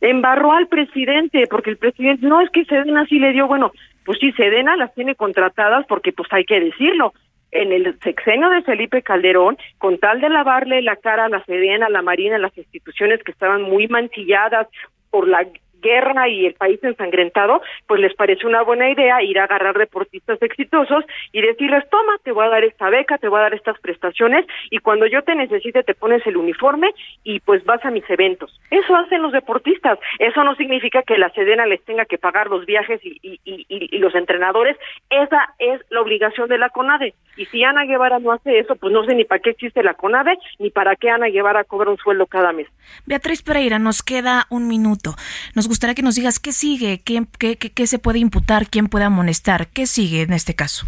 [0.00, 3.72] Embarró al presidente porque el presidente no es que Sedena sí le dio, bueno,
[4.04, 7.12] pues sí, Sedena las tiene contratadas porque pues hay que decirlo.
[7.52, 11.86] En el sexenio de Felipe Calderón, con tal de lavarle la cara a la Sedena,
[11.86, 14.68] a la Marina, a las instituciones que estaban muy mancilladas
[15.10, 15.44] por la
[15.80, 20.40] guerra y el país ensangrentado, pues les parece una buena idea ir a agarrar deportistas
[20.42, 23.78] exitosos y decirles, toma, te voy a dar esta beca, te voy a dar estas
[23.80, 26.90] prestaciones y cuando yo te necesite te pones el uniforme
[27.24, 28.60] y pues vas a mis eventos.
[28.70, 29.98] Eso hacen los deportistas.
[30.18, 33.64] Eso no significa que la Sedena les tenga que pagar los viajes y, y, y,
[33.68, 34.76] y los entrenadores.
[35.08, 37.14] Esa es la obligación de la CONADE.
[37.36, 39.94] Y si Ana Guevara no hace eso, pues no sé ni para qué existe la
[39.94, 42.68] CONADE, ni para qué Ana Guevara cobra un sueldo cada mes.
[43.06, 45.14] Beatriz Pereira, nos queda un minuto.
[45.54, 48.88] Nos gustaría que nos digas qué sigue, qué, qué, qué, qué se puede imputar, quién
[48.88, 50.86] puede amonestar, qué sigue en este caso.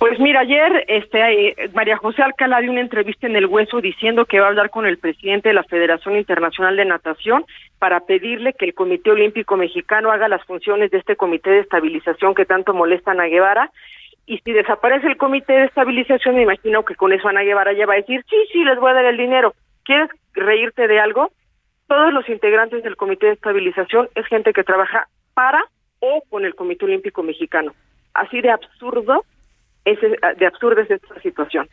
[0.00, 4.40] Pues mira, ayer este, María José Alcalá dio una entrevista en El Hueso diciendo que
[4.40, 7.44] va a hablar con el presidente de la Federación Internacional de Natación
[7.78, 12.34] para pedirle que el Comité Olímpico Mexicano haga las funciones de este comité de estabilización
[12.34, 13.70] que tanto molestan a Guevara.
[14.26, 17.86] Y si desaparece el comité de estabilización, me imagino que con eso Ana Guevara ya
[17.86, 19.54] va a decir, sí, sí, les voy a dar el dinero.
[19.84, 21.30] ¿Quieres reírte de algo?
[21.92, 25.62] Todos los integrantes del comité de estabilización es gente que trabaja para
[26.00, 27.74] o con el Comité Olímpico Mexicano.
[28.14, 29.26] Así de absurdo
[29.84, 31.68] es, de absurda es esta situación.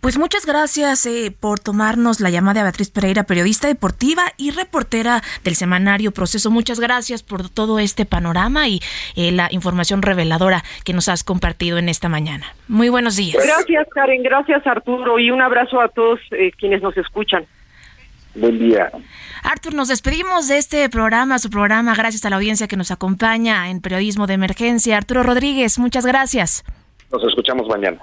[0.00, 5.20] Pues muchas gracias eh, por tomarnos la llamada de Beatriz Pereira, periodista deportiva y reportera
[5.42, 6.52] del semanario Proceso.
[6.52, 8.78] Muchas gracias por todo este panorama y
[9.16, 12.46] eh, la información reveladora que nos has compartido en esta mañana.
[12.68, 13.44] Muy buenos días.
[13.44, 14.22] Gracias, Karen.
[14.22, 15.18] Gracias, Arturo.
[15.18, 17.48] Y un abrazo a todos eh, quienes nos escuchan.
[18.34, 18.90] Buen día.
[19.42, 23.70] Artur, nos despedimos de este programa, su programa, gracias a la audiencia que nos acompaña
[23.70, 24.96] en Periodismo de Emergencia.
[24.96, 26.64] Arturo Rodríguez, muchas gracias.
[27.10, 27.98] Nos escuchamos mañana.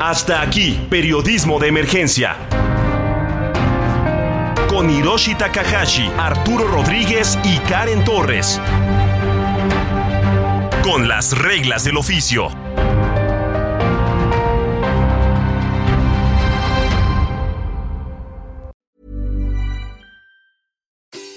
[0.00, 2.34] Hasta aquí, Periodismo de Emergencia.
[4.68, 8.58] Con Hiroshi Takahashi, Arturo Rodríguez y Karen Torres.
[10.82, 12.48] Con las reglas del oficio.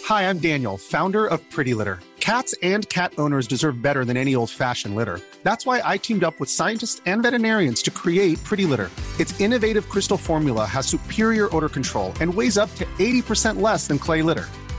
[0.06, 2.00] Hi, I'm Daniel, founder of Pretty Litter.
[2.22, 5.20] Cats and cat owners deserve better than any old fashioned litter.
[5.44, 8.90] That's why I teamed up with scientists and veterinarians to create Pretty Litter.
[9.20, 14.00] Its innovative crystal formula has superior odor control and weighs up to 80% less than
[14.00, 14.48] clay litter.